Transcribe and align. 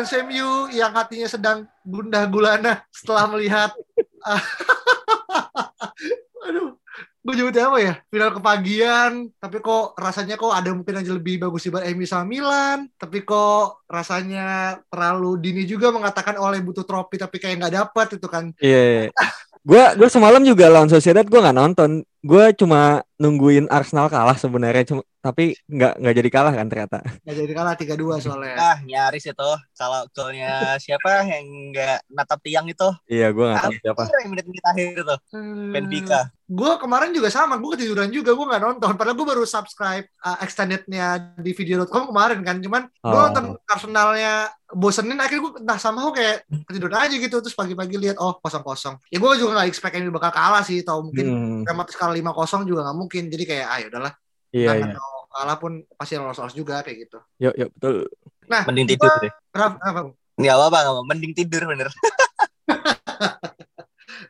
fans 0.00 0.16
MU 0.24 0.72
yang 0.72 0.96
hatinya 0.96 1.28
sedang 1.28 1.68
gundah 1.84 2.24
gulana 2.24 2.80
setelah 2.88 3.28
melihat 3.28 3.68
aduh 6.48 6.72
gue 7.20 7.34
nyebutnya 7.36 7.68
apa 7.68 7.78
ya 7.84 7.94
final 8.08 8.32
kepagian 8.32 9.12
tapi 9.36 9.60
kok 9.60 9.92
rasanya 10.00 10.40
kok 10.40 10.56
ada 10.56 10.72
mungkin 10.72 11.04
aja 11.04 11.12
lebih 11.12 11.36
bagus 11.36 11.68
dibanding 11.68 12.00
MU 12.00 12.08
sama 12.08 12.24
Milan 12.24 12.88
tapi 12.96 13.28
kok 13.28 13.84
rasanya 13.84 14.80
terlalu 14.88 15.36
dini 15.36 15.68
juga 15.68 15.92
mengatakan 15.92 16.40
oleh 16.40 16.64
butuh 16.64 16.88
trofi 16.88 17.20
tapi 17.20 17.36
kayak 17.36 17.60
nggak 17.60 17.76
dapat 17.76 18.06
itu 18.16 18.24
kan 18.24 18.56
Iya. 18.56 19.12
Yeah. 19.12 19.32
gue 19.60 19.84
gue 20.00 20.08
semalam 20.08 20.40
juga 20.40 20.72
lawan 20.72 20.88
Sociedad 20.88 21.28
gue 21.28 21.36
nggak 21.36 21.52
nonton. 21.52 22.00
Gue 22.24 22.56
cuma 22.56 23.04
nungguin 23.20 23.68
Arsenal 23.68 24.08
kalah 24.08 24.32
sebenarnya 24.32 24.88
cuma 24.88 25.04
tapi 25.20 25.52
nggak 25.66 25.92
nggak 25.96 26.14
jadi 26.16 26.28
kalah 26.28 26.52
kan 26.52 26.66
ternyata. 26.66 26.98
nggak 27.22 27.36
jadi 27.38 27.52
kalah 27.52 27.74
3-2 27.74 28.18
soalnya 28.18 28.56
Ah, 28.56 28.76
nyaris 28.80 29.24
itu. 29.24 29.50
Kalau 29.70 30.00
golnya 30.10 30.50
siapa 30.76 31.24
yang 31.24 31.44
nggak 31.70 31.96
natap 32.08 32.40
tiang 32.40 32.64
itu? 32.64 32.88
Iya 33.04 33.28
gue 33.30 33.44
nggak 33.44 33.60
tahu 33.62 33.72
siapa. 33.78 34.02
Menit-menit 34.26 34.64
akhir 34.64 34.86
itu. 34.96 35.16
Hmm. 35.30 35.70
Benfica. 35.70 36.20
gue 36.50 36.72
kemarin 36.78 37.14
juga 37.14 37.30
sama 37.30 37.54
gue 37.54 37.70
ketiduran 37.72 38.10
juga 38.10 38.34
gue 38.34 38.42
nggak 38.42 38.58
nonton 38.60 38.90
padahal 38.92 39.14
gue 39.14 39.22
baru 39.24 39.46
subscribe 39.46 40.02
uh, 40.18 40.34
extendednya 40.40 41.06
di 41.36 41.54
video.com 41.54 42.10
kemarin 42.10 42.42
kan 42.42 42.58
cuman 42.58 42.90
gue 42.90 43.06
Oh. 43.06 43.22
nonton 43.22 43.54
Arsenalnya 43.64 44.50
bosenin 44.68 45.14
akhirnya 45.14 45.46
gue 45.46 45.52
entah 45.58 45.78
sama 45.78 46.02
kok 46.02 46.14
kayak 46.16 46.36
ketiduran 46.66 46.98
aja 46.98 47.14
gitu 47.14 47.36
terus 47.38 47.54
pagi-pagi 47.54 47.94
lihat 47.96 48.18
oh 48.18 48.34
kosong 48.36 48.62
kosong 48.62 48.98
ya 49.06 49.16
gue 49.16 49.30
juga 49.36 49.50
nggak 49.56 49.68
expect 49.68 49.94
ini 49.94 50.10
bakal 50.10 50.30
kalah 50.30 50.60
sih 50.60 50.82
atau 50.82 51.00
mungkin 51.00 51.26
Hmm, 51.28 51.62
dramatis 51.62 51.94
kalah 51.94 52.12
lima 52.12 52.30
kosong 52.30 52.66
juga 52.66 52.82
nggak 52.82 52.98
mungkin 52.98 53.22
jadi 53.26 53.44
kayak 53.46 53.66
ayo 53.70 53.84
udahlah 53.88 54.12
iya 54.50 54.70
iya. 54.74 54.90
Kalah 55.30 55.56
pun 55.56 55.72
pasti 55.94 56.14
lolos 56.14 56.36
lolos 56.36 56.52
juga 56.52 56.82
kayak 56.82 57.06
gitu 57.06 57.18
Yuk 57.38 57.54
yuk 57.54 57.70
betul. 57.72 57.94
nah 58.44 58.62
Mending 58.66 58.86
tidur 58.90 59.10
deh. 59.18 59.32
Raf, 59.50 59.78
apa 59.78 60.10
Nggak 60.34 60.56
apa-apa, 60.56 60.78
nggak 60.80 60.92
apa. 60.92 61.02
Mending 61.06 61.32
tidur 61.34 61.62
bener. 61.64 61.88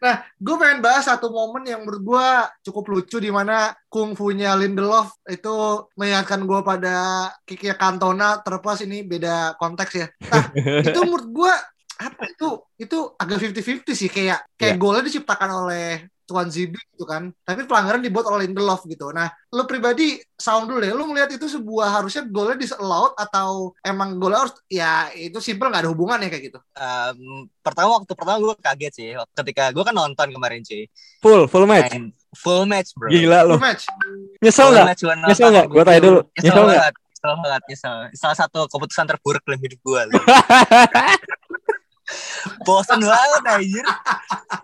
Nah, 0.00 0.16
gue 0.32 0.56
pengen 0.56 0.80
bahas 0.80 1.04
satu 1.04 1.28
momen 1.28 1.60
yang 1.68 1.84
menurut 1.84 2.00
gue 2.00 2.26
cukup 2.64 2.84
lucu 2.88 3.20
di 3.20 3.28
mana 3.28 3.68
kungfunya 3.84 4.56
Lindelof 4.56 5.12
itu 5.28 5.52
mengingatkan 5.92 6.40
gue 6.40 6.60
pada 6.64 6.96
Kiki 7.44 7.68
Cantona 7.76 8.40
terlepas 8.40 8.80
ini 8.80 9.04
beda 9.04 9.60
konteks 9.60 9.92
ya. 9.92 10.08
Nah, 10.32 10.44
itu 10.88 11.00
menurut 11.04 11.28
gue 11.28 11.52
apa 12.00 12.22
itu 12.32 12.48
itu 12.80 12.98
agak 13.12 13.44
50-50 13.44 13.92
sih 13.92 14.08
kayak 14.08 14.40
kayak 14.56 14.76
Iya. 14.76 14.80
golnya 14.80 15.04
diciptakan 15.04 15.50
oleh 15.68 16.08
Tuan 16.30 16.46
Zibi 16.46 16.78
gitu 16.94 17.02
kan. 17.02 17.34
Tapi 17.42 17.66
pelanggaran 17.66 17.98
dibuat 17.98 18.30
oleh 18.30 18.46
Lindelof 18.46 18.86
gitu. 18.86 19.10
Nah, 19.10 19.26
lu 19.50 19.66
pribadi 19.66 20.22
sound 20.38 20.70
dulu 20.70 20.78
deh. 20.78 20.94
Lu 20.94 21.10
ngelihat 21.10 21.34
itu 21.34 21.50
sebuah 21.50 21.98
harusnya 21.98 22.22
golnya 22.30 22.54
disallowed 22.54 23.18
atau 23.18 23.74
emang 23.82 24.14
golnya 24.16 24.46
harus 24.46 24.54
ya 24.70 25.10
itu 25.10 25.42
simple 25.42 25.66
nggak 25.66 25.82
ada 25.82 25.90
hubungannya 25.90 26.30
kayak 26.30 26.54
gitu. 26.54 26.58
Em, 26.78 27.50
pertama 27.58 27.98
waktu 27.98 28.14
pertama 28.14 28.38
gue 28.38 28.54
kaget 28.62 28.92
sih. 28.94 29.08
Ketika 29.34 29.74
gue 29.74 29.82
kan 29.82 29.90
nonton 29.90 30.30
kemarin 30.30 30.62
sih. 30.62 30.86
Full 31.18 31.50
full 31.50 31.66
match. 31.66 31.90
Main 31.90 32.14
full 32.30 32.62
match 32.62 32.94
bro. 32.94 33.10
Gila 33.10 33.42
Full 33.42 33.50
lo. 33.50 33.56
match. 33.58 33.82
Nyesel 34.38 34.70
Full 34.70 34.74
nggak? 34.78 34.86
Nyesel 35.26 35.48
nggak? 35.50 35.66
Gue 35.66 35.82
tanya 35.82 36.00
dulu. 36.00 36.20
Nyesel 36.30 36.46
Nyesel 36.46 36.62
nggak? 36.62 36.78
banget. 36.78 36.94
Nyesel 36.94 37.34
banget. 37.42 37.62
Nyesel. 37.66 37.94
Salah 38.14 38.36
satu 38.38 38.60
keputusan 38.70 39.06
terburuk 39.10 39.42
dalam 39.42 39.58
hidup 39.58 39.80
gue. 39.82 40.02
Bosen 42.66 43.00
banget 43.00 43.42
anjir. 43.46 43.86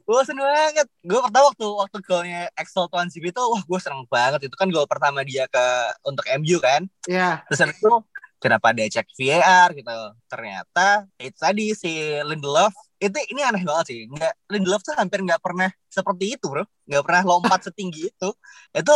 Bosen 0.08 0.36
banget. 0.38 0.86
Gue 1.04 1.20
pertama 1.20 1.52
waktu 1.52 1.66
waktu 1.66 1.96
golnya 2.04 2.42
Axel 2.56 2.86
Tuan 2.88 3.08
Zibi 3.08 3.30
itu 3.30 3.42
wah 3.42 3.62
gue 3.62 3.80
seneng 3.80 4.04
banget. 4.08 4.48
Itu 4.48 4.56
kan 4.56 4.68
gol 4.72 4.88
pertama 4.88 5.22
dia 5.22 5.48
ke 5.48 5.66
untuk 6.06 6.24
MU 6.40 6.58
kan. 6.60 6.88
Ya. 7.08 7.44
Terus 7.50 7.60
habis 7.66 7.78
itu 7.78 7.92
kenapa 8.40 8.72
dia 8.76 8.86
cek 8.88 9.08
VAR 9.16 9.68
gitu. 9.74 9.98
Ternyata 10.28 11.08
itu 11.20 11.38
tadi 11.38 11.72
si 11.72 11.92
Lindelof 12.24 12.72
itu 12.96 13.16
ini 13.32 13.40
aneh 13.44 13.62
banget 13.64 13.86
sih. 13.92 14.00
Nggak, 14.08 14.32
Lindelof 14.52 14.82
tuh 14.84 14.94
hampir 14.96 15.20
nggak 15.20 15.42
pernah 15.42 15.68
seperti 15.88 16.36
itu 16.36 16.46
bro. 16.48 16.64
Nggak 16.88 17.02
pernah 17.04 17.22
lompat 17.24 17.60
setinggi 17.68 18.08
itu. 18.08 18.30
Itu 18.72 18.94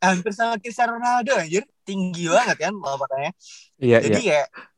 hampir 0.00 0.32
sama 0.32 0.56
Cristiano 0.56 0.96
Ronaldo 0.96 1.36
anjir. 1.36 1.64
Tinggi 1.84 2.28
banget 2.28 2.56
kan 2.70 2.74
lompatannya. 2.76 3.32
Iya 3.80 3.98
Jadi 4.04 4.20
iya. 4.28 4.44
ya 4.44 4.69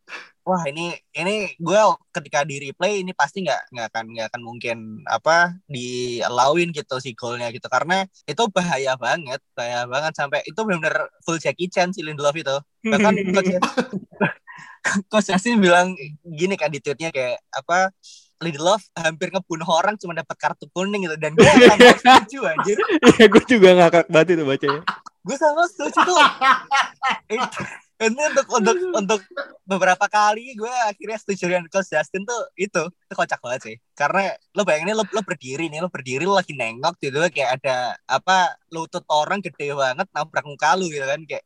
wah 0.43 0.63
ini 0.67 0.91
ini 1.15 1.55
gue 1.55 1.81
ketika 2.11 2.43
di 2.43 2.59
replay 2.59 3.03
ini 3.03 3.15
pasti 3.15 3.47
nggak 3.47 3.71
nggak 3.71 3.87
akan 3.95 4.05
nggak 4.11 4.27
akan 4.35 4.43
mungkin 4.43 4.79
apa 5.07 5.55
di 5.71 6.19
allowin 6.23 6.75
gitu 6.75 6.99
si 6.99 7.15
golnya 7.15 7.49
gitu. 7.55 7.67
Karena 7.71 8.03
itu 8.27 8.43
bahaya 8.51 8.99
banget 8.99 9.39
bahaya 9.55 9.87
banget 9.87 10.13
sampai 10.19 10.43
itu 10.43 10.59
benar-benar 10.67 11.11
full 11.23 11.39
Jackie 11.39 11.71
Chan 11.71 11.95
si 11.95 12.03
Lindelof 12.03 12.35
itu. 12.35 12.57
Bahkan 12.83 13.15
coach 15.11 15.31
Justin 15.31 15.63
bilang 15.63 15.95
gini 16.27 16.59
kan 16.59 16.67
di 16.67 16.83
tweetnya 16.83 17.15
kayak 17.15 17.39
apa 17.55 17.95
Lindelof 18.43 18.83
hampir 18.99 19.31
ngebunuh 19.31 19.71
orang 19.71 19.95
cuma 19.95 20.19
dapat 20.19 20.35
kartu 20.35 20.67
kuning 20.75 21.07
gitu. 21.07 21.15
Dan 21.23 21.39
gue 21.39 21.47
sama 21.47 21.95
setuju 22.03 22.51
anjir. 22.51 22.77
Iya 23.15 23.27
gue 23.31 23.43
juga 23.47 23.69
ngakak 23.79 24.07
banget 24.11 24.39
itu 24.39 24.45
bacanya. 24.45 24.83
gue 25.23 25.39
sama 25.39 25.63
setuju 25.71 26.03
tuh 26.03 26.19
ini 28.03 28.23
untuk 28.35 28.47
untuk 28.51 28.77
untuk 28.93 29.21
beberapa 29.63 30.07
kali 30.11 30.59
gue 30.59 30.75
akhirnya 30.91 31.19
setuju 31.19 31.45
dengan 31.55 31.67
coach 31.71 31.95
Justin 31.95 32.27
tuh 32.27 32.41
itu 32.59 32.83
itu 32.91 33.15
kocak 33.15 33.39
banget 33.39 33.61
sih. 33.63 33.77
Karena 33.95 34.35
lo 34.55 34.63
bayangin 34.67 34.99
lo 34.99 35.07
lo 35.07 35.23
berdiri 35.23 35.71
nih 35.71 35.81
lo 35.81 35.89
berdiri 35.89 36.27
lo 36.27 36.35
lagi 36.37 36.55
nengok 36.55 36.99
gitu 36.99 37.19
kayak 37.31 37.63
ada 37.63 37.97
apa 38.11 38.59
lutut 38.75 39.07
orang 39.09 39.39
gede 39.41 39.73
banget 39.73 40.07
nabrak 40.11 40.45
muka 40.45 40.75
lu 40.75 40.91
gitu 40.91 41.07
kan 41.07 41.21
kayak 41.25 41.45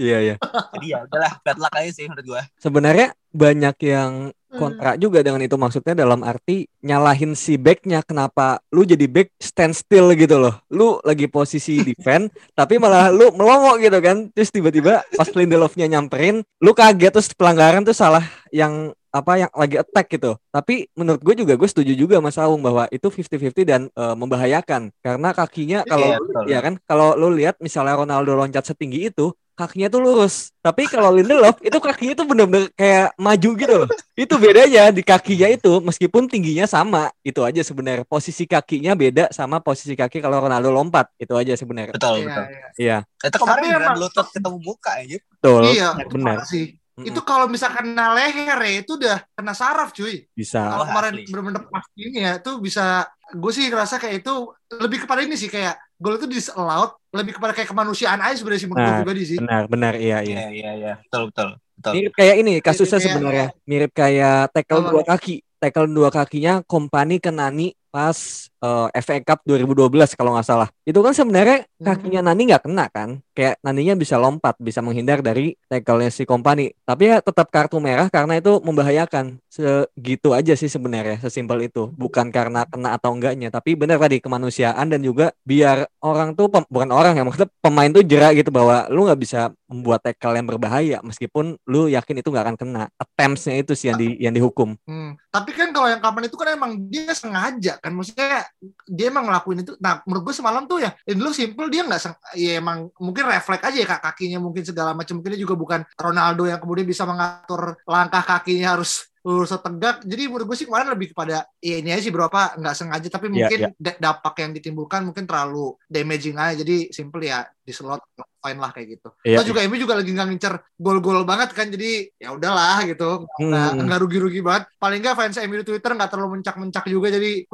Iya 0.00 0.18
iya. 0.24 0.36
jadi 0.72 0.86
ya 0.96 0.98
udahlah 1.04 1.32
bad 1.44 1.58
luck 1.60 1.74
aja 1.76 1.90
sih 1.92 2.08
menurut 2.08 2.24
gue 2.24 2.42
Sebenarnya 2.56 3.12
banyak 3.36 3.76
yang 3.84 4.32
kontra 4.50 4.98
juga 4.98 5.22
dengan 5.22 5.38
itu 5.38 5.54
maksudnya 5.54 5.94
dalam 5.94 6.20
arti 6.20 6.66
nyalahin 6.80 7.38
si 7.38 7.54
backnya 7.54 8.02
kenapa 8.02 8.58
lu 8.70 8.82
jadi 8.82 9.06
back 9.06 9.30
stand 9.38 9.72
still 9.72 10.10
gitu 10.12 10.36
loh. 10.36 10.58
Lu 10.68 10.98
lagi 11.02 11.26
posisi 11.26 11.78
defend 11.88 12.28
tapi 12.52 12.76
malah 12.76 13.14
lu 13.14 13.30
melongo 13.32 13.78
gitu 13.78 13.98
kan. 13.98 14.26
Terus 14.34 14.50
tiba-tiba 14.50 15.06
pas 15.14 15.28
Lindelofnya 15.30 15.86
nyamperin 15.86 16.42
lu 16.58 16.72
kaget 16.72 17.12
terus 17.14 17.30
pelanggaran 17.32 17.86
tuh 17.86 17.94
salah 17.94 18.24
yang 18.50 18.90
apa 19.10 19.42
yang 19.42 19.50
lagi 19.50 19.74
attack 19.74 20.06
gitu. 20.06 20.38
Tapi 20.54 20.86
menurut 20.94 21.18
gue 21.18 21.34
juga 21.42 21.58
gue 21.58 21.66
setuju 21.66 21.98
juga 21.98 22.22
Mas 22.22 22.38
Aung 22.38 22.62
bahwa 22.62 22.86
itu 22.94 23.10
50-50 23.10 23.66
dan 23.66 23.80
eh, 23.90 24.14
membahayakan. 24.14 24.94
Karena 25.02 25.34
kakinya 25.34 25.82
kalau 25.82 26.06
Iya, 26.06 26.18
lu- 26.18 26.26
betul. 26.30 26.44
ya 26.46 26.58
kan 26.62 26.74
kalau 26.86 27.18
lu 27.18 27.34
lihat 27.34 27.58
misalnya 27.58 27.98
Ronaldo 27.98 28.38
loncat 28.38 28.62
setinggi 28.66 29.10
itu 29.10 29.34
kakinya 29.60 29.86
tuh 29.86 30.00
lurus. 30.00 30.56
Tapi 30.58 30.88
kalau 30.88 31.12
Lindelof 31.12 31.60
itu 31.60 31.76
kakinya 31.76 32.14
tuh 32.14 32.24
bener-bener 32.24 32.72
kayak 32.72 33.12
maju 33.14 33.50
gitu 33.54 33.74
loh. 33.76 33.88
Itu 34.16 34.34
bedanya 34.36 34.88
di 34.88 35.00
kakinya 35.00 35.46
itu 35.46 35.72
meskipun 35.78 36.24
tingginya 36.24 36.64
sama 36.64 37.12
itu 37.20 37.44
aja 37.44 37.60
sebenarnya. 37.60 38.04
Posisi 38.04 38.44
kakinya 38.44 38.92
beda 38.92 39.28
sama 39.30 39.60
posisi 39.60 39.92
kaki 39.92 40.18
kalau 40.18 40.40
Ronaldo 40.40 40.68
lompat 40.68 41.12
itu 41.16 41.36
aja 41.36 41.52
sebenarnya. 41.52 41.92
Betul 41.92 42.16
Iya, 42.16 42.26
betul. 42.26 42.44
iya. 42.48 42.68
iya. 42.74 42.98
Itu 43.20 43.36
kemarin 43.36 43.60
Tapi 43.60 43.76
emang- 43.76 43.98
lutut 44.00 44.26
ketemu 44.32 44.58
muka 44.58 44.90
aja 44.96 45.16
betul 45.20 45.62
Iya, 45.68 45.88
benar. 46.08 46.38
sih. 46.48 46.80
Mm-mm. 47.00 47.08
Itu 47.08 47.20
kalau 47.22 47.46
misalkan 47.46 47.90
kena 47.90 48.12
leher 48.12 48.54
ya, 48.54 48.72
itu 48.78 48.92
udah 48.94 49.24
kena 49.32 49.52
saraf 49.52 49.90
cuy. 49.90 50.28
bisa. 50.30 50.60
Kalau 50.60 50.84
kemarin 50.84 51.12
bener-bener 51.24 51.62
pas 51.66 51.84
ini 51.94 52.18
ya, 52.20 52.36
itu 52.36 52.52
bisa 52.58 52.84
gue 53.30 53.50
sih 53.50 53.66
ngerasa 53.66 53.96
kayak 53.96 54.20
itu 54.20 54.34
lebih 54.74 55.04
kepada 55.04 55.22
ini 55.22 55.34
sih 55.34 55.46
kayak 55.46 55.78
gol 55.96 56.14
itu 56.14 56.26
disallowed 56.26 56.92
lebih 57.10 57.32
kepada 57.32 57.52
kayak 57.52 57.68
kemanusiaan 57.68 58.18
aja 58.18 58.34
sebenarnya 58.34 58.60
sih 58.60 58.68
menurut 58.68 58.80
gue 58.80 58.90
Nah, 58.90 58.98
pribadi 59.00 59.22
sih. 59.24 59.36
benar 59.38 59.62
benar 59.64 59.94
iya 59.94 60.18
iya. 60.20 60.36
Iya 60.36 60.48
iya 60.50 60.70
iya. 60.74 60.92
Betul 61.00 61.30
betul 61.30 61.48
betul. 61.72 61.92
Mirip 61.94 62.12
kayak 62.12 62.36
ini 62.36 62.52
kasusnya 62.58 62.90
Kayak- 62.92 63.06
sebenarnya. 63.08 63.46
mirip 63.64 63.92
kayak 63.92 64.38
tackle 64.50 64.82
dua 64.84 65.04
kaki. 65.06 65.36
Tackle 65.56 65.88
dua 65.88 66.08
kakinya 66.08 66.64
kompani 66.64 67.16
ke 67.16 67.28
Nani 67.28 67.70
pas 67.90 68.48
uh, 68.62 68.88
FA 68.94 69.18
Cup 69.20 69.42
2012 69.44 70.14
kalau 70.14 70.38
nggak 70.38 70.46
salah. 70.46 70.68
Itu 70.86 71.02
kan 71.02 71.12
sebenarnya 71.12 71.66
kakinya 71.82 72.30
Nani 72.30 72.54
nggak 72.54 72.64
kena 72.64 72.86
kan? 72.88 73.18
Kayak 73.34 73.58
Naninya 73.66 73.98
bisa 73.98 74.16
lompat, 74.16 74.54
bisa 74.62 74.78
menghindar 74.84 75.20
dari 75.20 75.58
tackle-nya 75.66 76.14
si 76.14 76.22
Kompani. 76.22 76.70
Tapi 76.86 77.10
ya 77.10 77.18
tetap 77.18 77.50
kartu 77.50 77.82
merah 77.82 78.06
karena 78.06 78.38
itu 78.38 78.62
membahayakan. 78.62 79.42
Segitu 79.50 80.30
aja 80.30 80.54
sih 80.54 80.70
sebenarnya, 80.70 81.18
sesimpel 81.18 81.66
itu. 81.66 81.90
Bukan 81.98 82.30
karena 82.30 82.62
kena 82.70 82.94
atau 82.94 83.10
enggaknya, 83.10 83.50
tapi 83.50 83.74
benar 83.74 83.98
tadi 83.98 84.22
kemanusiaan 84.22 84.86
dan 84.86 85.02
juga 85.02 85.34
biar 85.42 85.90
orang 86.00 86.38
tuh 86.38 86.46
bukan 86.70 86.90
orang 86.94 87.18
ya 87.18 87.26
maksudnya 87.26 87.50
pemain 87.58 87.90
tuh 87.90 88.06
jerak 88.06 88.38
gitu 88.38 88.54
bahwa 88.54 88.86
lu 88.92 89.10
nggak 89.10 89.20
bisa 89.20 89.50
membuat 89.66 90.02
tackle 90.02 90.34
yang 90.34 90.46
berbahaya 90.46 90.98
meskipun 91.02 91.58
lu 91.66 91.90
yakin 91.90 92.22
itu 92.22 92.28
nggak 92.30 92.44
akan 92.46 92.56
kena. 92.56 92.84
Attempts-nya 92.94 93.58
itu 93.58 93.72
sih 93.74 93.90
yang 93.90 93.98
di 93.98 94.08
yang 94.22 94.34
dihukum. 94.36 94.78
Hmm. 94.86 95.18
Tapi 95.30 95.50
kan 95.54 95.74
kalau 95.74 95.88
yang 95.90 96.02
kapan 96.02 96.26
itu 96.28 96.36
kan 96.36 96.48
emang 96.54 96.72
dia 96.90 97.10
sengaja 97.16 97.79
kan. 97.80 97.92
Maksudnya 97.96 98.46
dia 98.86 99.06
emang 99.10 99.26
ngelakuin 99.26 99.64
itu. 99.64 99.72
Nah 99.80 100.04
menurut 100.04 100.30
gue 100.30 100.34
semalam 100.36 100.68
tuh 100.68 100.84
ya 100.84 100.90
ini 101.08 101.16
dulu 101.16 101.32
simple 101.32 101.66
dia 101.72 101.82
nggak 101.84 102.00
ya 102.36 102.60
emang 102.60 102.92
mungkin 103.00 103.24
refleks 103.26 103.64
aja 103.66 103.78
ya 103.80 103.88
kak 103.88 104.02
kakinya 104.12 104.38
mungkin 104.38 104.62
segala 104.62 104.92
macam. 104.92 105.18
Mungkin 105.18 105.34
dia 105.34 105.42
juga 105.42 105.54
bukan 105.58 105.80
Ronaldo 105.96 106.46
yang 106.46 106.60
kemudian 106.60 106.86
bisa 106.86 107.02
mengatur 107.08 107.80
langkah 107.88 108.22
kakinya 108.22 108.78
harus 108.78 109.10
lurus 109.20 109.52
tegak 109.52 110.00
jadi 110.00 110.32
menurut 110.32 110.48
gue 110.48 110.56
sih 110.56 110.64
kemarin 110.64 110.88
lebih 110.96 111.12
kepada 111.12 111.44
ya 111.60 111.76
ini 111.76 111.92
aja 111.92 112.00
sih 112.00 112.14
berapa 112.14 112.56
nggak 112.56 112.74
sengaja 112.76 113.08
tapi 113.12 113.28
iya, 113.28 113.34
mungkin 113.36 113.58
yeah, 113.68 113.72
yeah. 113.76 113.96
dampak 114.00 114.34
yang 114.40 114.52
ditimbulkan 114.56 115.04
mungkin 115.04 115.28
terlalu 115.28 115.76
damaging 115.92 116.40
aja 116.40 116.64
jadi 116.64 116.88
simple 116.88 117.20
ya 117.20 117.44
di 117.60 117.72
slot 117.76 118.00
fine 118.40 118.56
lah 118.56 118.72
kayak 118.72 118.96
gitu. 118.96 119.08
Yeah. 119.22 119.44
juga 119.44 119.60
Emi 119.60 119.76
juga 119.76 120.00
lagi 120.00 120.16
nggak 120.16 120.28
ngincer 120.32 120.54
gol-gol 120.80 121.28
banget 121.28 121.52
kan 121.52 121.68
jadi 121.68 122.08
ya 122.16 122.32
udahlah 122.32 122.80
gitu 122.88 123.28
nggak 123.36 123.70
hmm. 123.76 123.84
nggak 123.84 124.00
rugi-rugi 124.00 124.40
banget 124.40 124.64
paling 124.80 125.04
nggak 125.04 125.16
fans 125.20 125.36
Emi 125.36 125.60
di 125.60 125.66
Twitter 125.68 125.92
nggak 125.92 126.10
terlalu 126.10 126.40
mencak-mencak 126.40 126.84
juga 126.88 127.12
jadi 127.12 127.44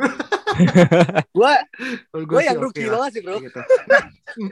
gue 1.37 1.53
gue 2.15 2.43
yang 2.47 2.59
rugi 2.63 2.87
okay 2.87 2.95
banget 2.95 3.11
sih 3.19 3.23
bro 3.27 3.37
gitu. 3.43 3.61
nah, 3.91 4.03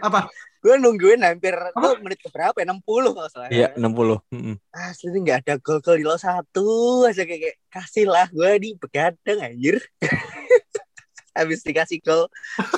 apa 0.02 0.20
gue 0.64 0.80
nungguin 0.80 1.20
hampir 1.20 1.52
tuh 1.76 2.00
menit 2.00 2.24
ke 2.24 2.32
berapa 2.32 2.56
ya 2.56 2.72
60 2.72 3.12
kalau 3.12 3.28
salah. 3.28 3.48
Iya 3.52 3.68
60 3.76 3.84
mm 3.84 4.16
-hmm. 4.32 4.56
asli 4.72 5.18
nggak 5.20 5.38
ada 5.44 5.54
gol-gol 5.60 6.00
di 6.00 6.04
lo 6.08 6.16
satu 6.16 7.04
aja 7.04 7.28
kayak, 7.28 7.40
kayak 7.44 7.56
kasih 7.68 8.08
lah 8.08 8.24
gue 8.32 8.50
di 8.56 8.68
begadang 8.80 9.38
anjir. 9.44 9.76
Habis 11.36 11.66
dikasih 11.66 12.00
gol 12.00 12.30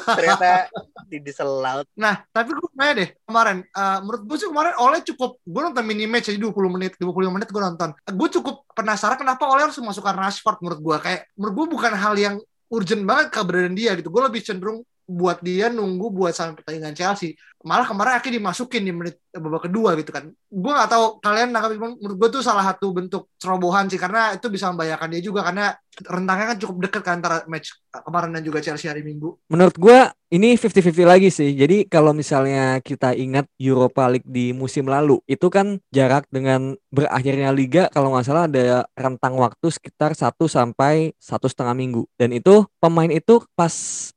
ternyata 0.02 0.72
di 1.06 1.20
diselaut 1.20 1.86
nah 1.92 2.24
tapi 2.32 2.56
gue 2.56 2.68
nanya 2.72 3.04
deh 3.04 3.08
kemarin 3.28 3.60
uh, 3.76 4.00
menurut 4.00 4.22
gue 4.26 4.36
sih 4.40 4.48
kemarin 4.48 4.74
Oleh 4.80 5.04
cukup 5.04 5.38
gue 5.44 5.60
nonton 5.60 5.84
mini 5.84 6.08
match 6.08 6.32
jadi 6.32 6.40
20 6.40 6.56
menit 6.74 6.96
25 6.98 7.36
menit 7.36 7.48
gue 7.52 7.62
nonton. 7.62 7.94
Gue 7.94 8.28
cukup 8.34 8.66
penasaran 8.74 9.20
kenapa 9.20 9.46
Oleh 9.46 9.70
harus 9.70 9.78
memasukkan 9.78 10.16
Rashford 10.16 10.58
menurut 10.58 10.80
gue 10.82 10.96
kayak 11.04 11.20
menurut 11.38 11.54
gue 11.54 11.66
bukan 11.78 11.92
hal 11.94 12.18
yang 12.18 12.40
urgent 12.66 13.06
banget 13.06 13.26
keberadaan 13.30 13.76
dia 13.78 13.94
gitu. 13.94 14.10
Gue 14.10 14.22
lebih 14.26 14.42
cenderung 14.42 14.82
buat 15.06 15.38
dia 15.38 15.70
nunggu 15.70 16.10
buat 16.10 16.34
sampai 16.34 16.58
pertandingan 16.60 16.94
Chelsea. 16.98 17.38
Malah 17.62 17.86
kemarin 17.86 18.18
akhirnya 18.18 18.42
dimasukin 18.42 18.82
di 18.82 18.92
menit 18.92 19.16
babak 19.38 19.68
kedua 19.68 19.94
gitu 19.98 20.10
kan. 20.10 20.28
Gue 20.48 20.72
nggak 20.72 20.90
tahu 20.90 21.04
kalian 21.20 21.52
nangkap 21.52 21.76
menurut 21.76 22.16
gue 22.16 22.28
tuh 22.38 22.42
salah 22.42 22.64
satu 22.64 22.92
bentuk 22.92 23.32
cerobohan 23.36 23.86
sih 23.86 24.00
karena 24.00 24.34
itu 24.34 24.46
bisa 24.48 24.68
membahayakan 24.72 25.08
dia 25.12 25.22
juga 25.22 25.40
karena 25.46 25.76
rentangnya 26.04 26.46
kan 26.52 26.58
cukup 26.60 26.76
dekat 26.88 27.02
kan 27.02 27.14
antara 27.22 27.36
match 27.48 27.72
kemarin 28.04 28.36
dan 28.36 28.42
juga 28.44 28.60
Chelsea 28.60 28.90
hari 28.92 29.00
Minggu. 29.00 29.40
Menurut 29.48 29.76
gue 29.80 29.98
ini 30.28 30.58
50-50 30.58 31.06
lagi 31.06 31.28
sih. 31.30 31.54
Jadi 31.54 31.86
kalau 31.86 32.10
misalnya 32.10 32.82
kita 32.82 33.14
ingat 33.14 33.46
Europa 33.56 34.10
League 34.10 34.26
di 34.26 34.50
musim 34.50 34.90
lalu, 34.90 35.22
itu 35.30 35.46
kan 35.48 35.78
jarak 35.94 36.26
dengan 36.28 36.74
berakhirnya 36.90 37.54
liga 37.54 37.86
kalau 37.94 38.12
nggak 38.12 38.26
salah 38.26 38.50
ada 38.50 38.84
rentang 38.98 39.38
waktu 39.38 39.70
sekitar 39.70 40.18
1 40.18 40.34
sampai 40.50 41.14
satu 41.16 41.46
setengah 41.46 41.78
minggu. 41.78 42.02
Dan 42.18 42.34
itu 42.34 42.66
pemain 42.82 43.08
itu 43.08 43.40
pas 43.54 43.72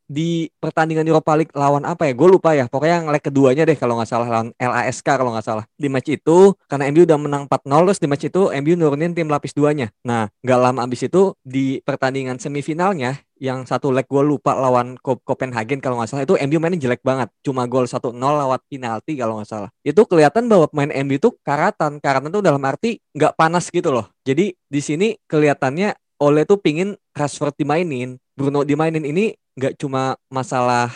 di 0.10 0.50
pertandingan 0.58 1.06
Europa 1.06 1.38
League 1.38 1.54
lawan 1.54 1.86
apa 1.86 2.10
ya? 2.10 2.14
Gue 2.18 2.30
lupa 2.34 2.58
ya. 2.58 2.66
Pokoknya 2.66 3.06
yang 3.06 3.08
leg 3.14 3.22
keduanya 3.22 3.64
deh 3.70 3.78
kalau 3.78 4.02
nggak 4.02 4.10
salah 4.10 4.28
lawan 4.28 4.50
LASK 4.58 5.09
kalau 5.16 5.32
nggak 5.34 5.46
salah. 5.46 5.66
Di 5.80 5.88
match 5.88 6.12
itu 6.12 6.54
karena 6.68 6.92
MU 6.92 7.08
udah 7.08 7.18
menang 7.18 7.44
4-0 7.48 7.88
terus 7.90 8.00
di 8.02 8.08
match 8.10 8.26
itu 8.28 8.42
MU 8.52 8.74
nurunin 8.76 9.16
tim 9.16 9.30
lapis 9.32 9.56
duanya. 9.56 9.90
Nah, 10.06 10.28
nggak 10.44 10.60
lama 10.60 10.86
abis 10.86 11.08
itu 11.08 11.34
di 11.42 11.80
pertandingan 11.82 12.38
semifinalnya 12.38 13.22
yang 13.40 13.64
satu 13.64 13.90
leg 13.96 14.04
gue 14.04 14.20
lupa 14.20 14.52
lawan 14.52 15.00
Copenhagen 15.00 15.80
kalau 15.80 16.04
nggak 16.04 16.12
salah 16.12 16.24
itu 16.28 16.36
MU 16.36 16.60
mainnya 16.60 16.78
jelek 16.78 17.02
banget. 17.02 17.32
Cuma 17.42 17.64
gol 17.66 17.88
1-0 17.88 18.12
lewat 18.20 18.62
penalti 18.68 19.16
kalau 19.16 19.40
nggak 19.40 19.50
salah. 19.50 19.70
Itu 19.82 20.04
kelihatan 20.04 20.52
bahwa 20.52 20.68
pemain 20.68 20.92
MU 21.08 21.16
itu 21.16 21.32
karatan. 21.42 22.04
Karatan 22.04 22.30
tuh 22.30 22.44
dalam 22.44 22.60
arti 22.68 23.00
nggak 23.16 23.40
panas 23.40 23.72
gitu 23.72 23.96
loh. 23.96 24.12
Jadi 24.28 24.52
di 24.54 24.82
sini 24.84 25.16
kelihatannya 25.26 25.96
oleh 26.20 26.44
tuh 26.44 26.60
pingin 26.60 27.00
Rashford 27.16 27.56
dimainin 27.56 28.20
Bruno 28.40 28.64
dimainin. 28.64 29.04
Ini 29.04 29.36
nggak 29.60 29.76
cuma 29.76 30.16
masalah 30.32 30.88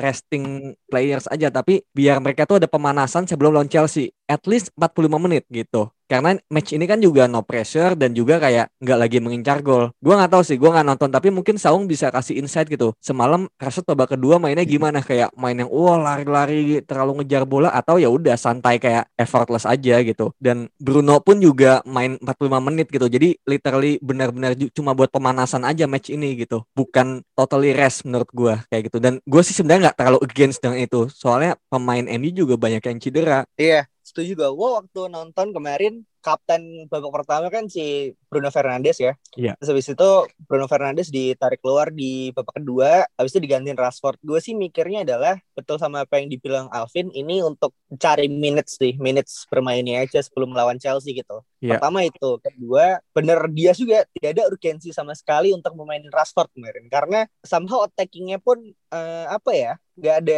resting 0.00 0.72
players 0.88 1.28
aja 1.28 1.52
tapi 1.52 1.84
biar 1.92 2.20
mereka 2.24 2.48
tuh 2.48 2.62
ada 2.62 2.68
pemanasan 2.68 3.28
sebelum 3.28 3.52
lawan 3.52 3.68
Chelsea 3.68 4.15
at 4.26 4.42
least 4.46 4.70
45 4.78 5.24
menit 5.26 5.44
gitu 5.50 5.90
karena 6.06 6.38
match 6.46 6.70
ini 6.70 6.86
kan 6.86 7.02
juga 7.02 7.26
no 7.26 7.42
pressure 7.42 7.98
dan 7.98 8.14
juga 8.14 8.38
kayak 8.38 8.70
nggak 8.78 8.98
lagi 8.98 9.18
mengincar 9.18 9.58
gol. 9.60 9.90
Gue 9.98 10.14
nggak 10.14 10.30
tahu 10.30 10.42
sih, 10.46 10.56
gue 10.56 10.70
nggak 10.70 10.86
nonton 10.86 11.10
tapi 11.10 11.34
mungkin 11.34 11.58
Saung 11.58 11.90
bisa 11.90 12.14
kasih 12.14 12.38
insight 12.38 12.70
gitu. 12.70 12.94
Semalam 13.02 13.50
Rashford 13.58 13.90
babak 13.90 14.14
kedua 14.14 14.38
mainnya 14.38 14.62
gimana 14.62 15.02
kayak 15.02 15.34
main 15.34 15.58
yang 15.58 15.70
wah 15.70 15.98
lari-lari 15.98 16.78
terlalu 16.86 17.22
ngejar 17.22 17.42
bola 17.42 17.74
atau 17.74 17.98
ya 17.98 18.06
udah 18.06 18.38
santai 18.38 18.78
kayak 18.78 19.10
effortless 19.18 19.66
aja 19.66 19.98
gitu. 20.06 20.30
Dan 20.38 20.70
Bruno 20.78 21.18
pun 21.18 21.42
juga 21.42 21.82
main 21.82 22.14
45 22.22 22.66
menit 22.70 22.86
gitu. 22.86 23.06
Jadi 23.10 23.34
literally 23.42 23.98
benar-benar 23.98 24.54
cuma 24.70 24.94
buat 24.94 25.10
pemanasan 25.10 25.66
aja 25.66 25.90
match 25.90 26.14
ini 26.14 26.38
gitu. 26.38 26.62
Bukan 26.78 27.26
totally 27.34 27.74
rest 27.74 28.06
menurut 28.06 28.30
gue 28.30 28.54
kayak 28.70 28.94
gitu. 28.94 29.02
Dan 29.02 29.18
gue 29.26 29.42
sih 29.42 29.58
sebenarnya 29.58 29.90
nggak 29.90 29.98
terlalu 29.98 30.18
against 30.22 30.62
dengan 30.62 30.78
itu. 30.78 31.10
Soalnya 31.10 31.58
pemain 31.66 32.06
MU 32.06 32.30
juga 32.30 32.54
banyak 32.54 32.82
yang 32.86 32.98
cedera. 33.02 33.42
Iya 33.58 33.90
setuju 34.06 34.38
juga. 34.38 34.46
Gue 34.54 34.68
waktu 34.78 35.00
nonton 35.10 35.50
kemarin 35.50 36.06
kapten 36.26 36.90
babak 36.90 37.22
pertama 37.22 37.46
kan 37.54 37.70
si 37.70 38.10
Bruno 38.26 38.50
Fernandes 38.50 38.98
ya. 38.98 39.14
Iya. 39.38 39.54
Terus 39.62 39.70
habis 39.70 39.86
itu 39.94 40.10
Bruno 40.50 40.66
Fernandes 40.66 41.14
ditarik 41.14 41.62
keluar 41.62 41.94
di 41.94 42.34
babak 42.34 42.58
kedua, 42.58 43.06
habis 43.14 43.30
itu 43.30 43.46
digantiin 43.46 43.78
Rashford. 43.78 44.18
Gue 44.26 44.42
sih 44.42 44.58
mikirnya 44.58 45.06
adalah 45.06 45.38
betul 45.54 45.78
sama 45.78 46.02
apa 46.02 46.18
yang 46.18 46.26
dibilang 46.26 46.66
Alvin, 46.74 47.14
ini 47.14 47.46
untuk 47.46 47.70
cari 47.94 48.26
minutes 48.26 48.74
sih, 48.74 48.98
minutes 48.98 49.46
bermainnya 49.46 50.02
aja 50.02 50.18
sebelum 50.18 50.50
melawan 50.50 50.82
Chelsea 50.82 51.14
gitu. 51.14 51.46
Iya. 51.62 51.78
Pertama 51.78 52.02
itu, 52.02 52.42
kedua 52.42 52.98
bener 53.14 53.38
dia 53.54 53.70
juga 53.78 54.02
tidak 54.18 54.30
ada 54.34 54.42
urgensi 54.50 54.90
sama 54.90 55.14
sekali 55.14 55.54
untuk 55.54 55.78
memainin 55.78 56.10
Rashford 56.10 56.50
kemarin 56.58 56.90
karena 56.90 57.30
somehow 57.46 57.86
attackingnya 57.86 58.42
pun 58.42 58.58
uh, 58.90 59.26
apa 59.30 59.50
ya 59.54 59.72
nggak 59.98 60.16
ada 60.20 60.34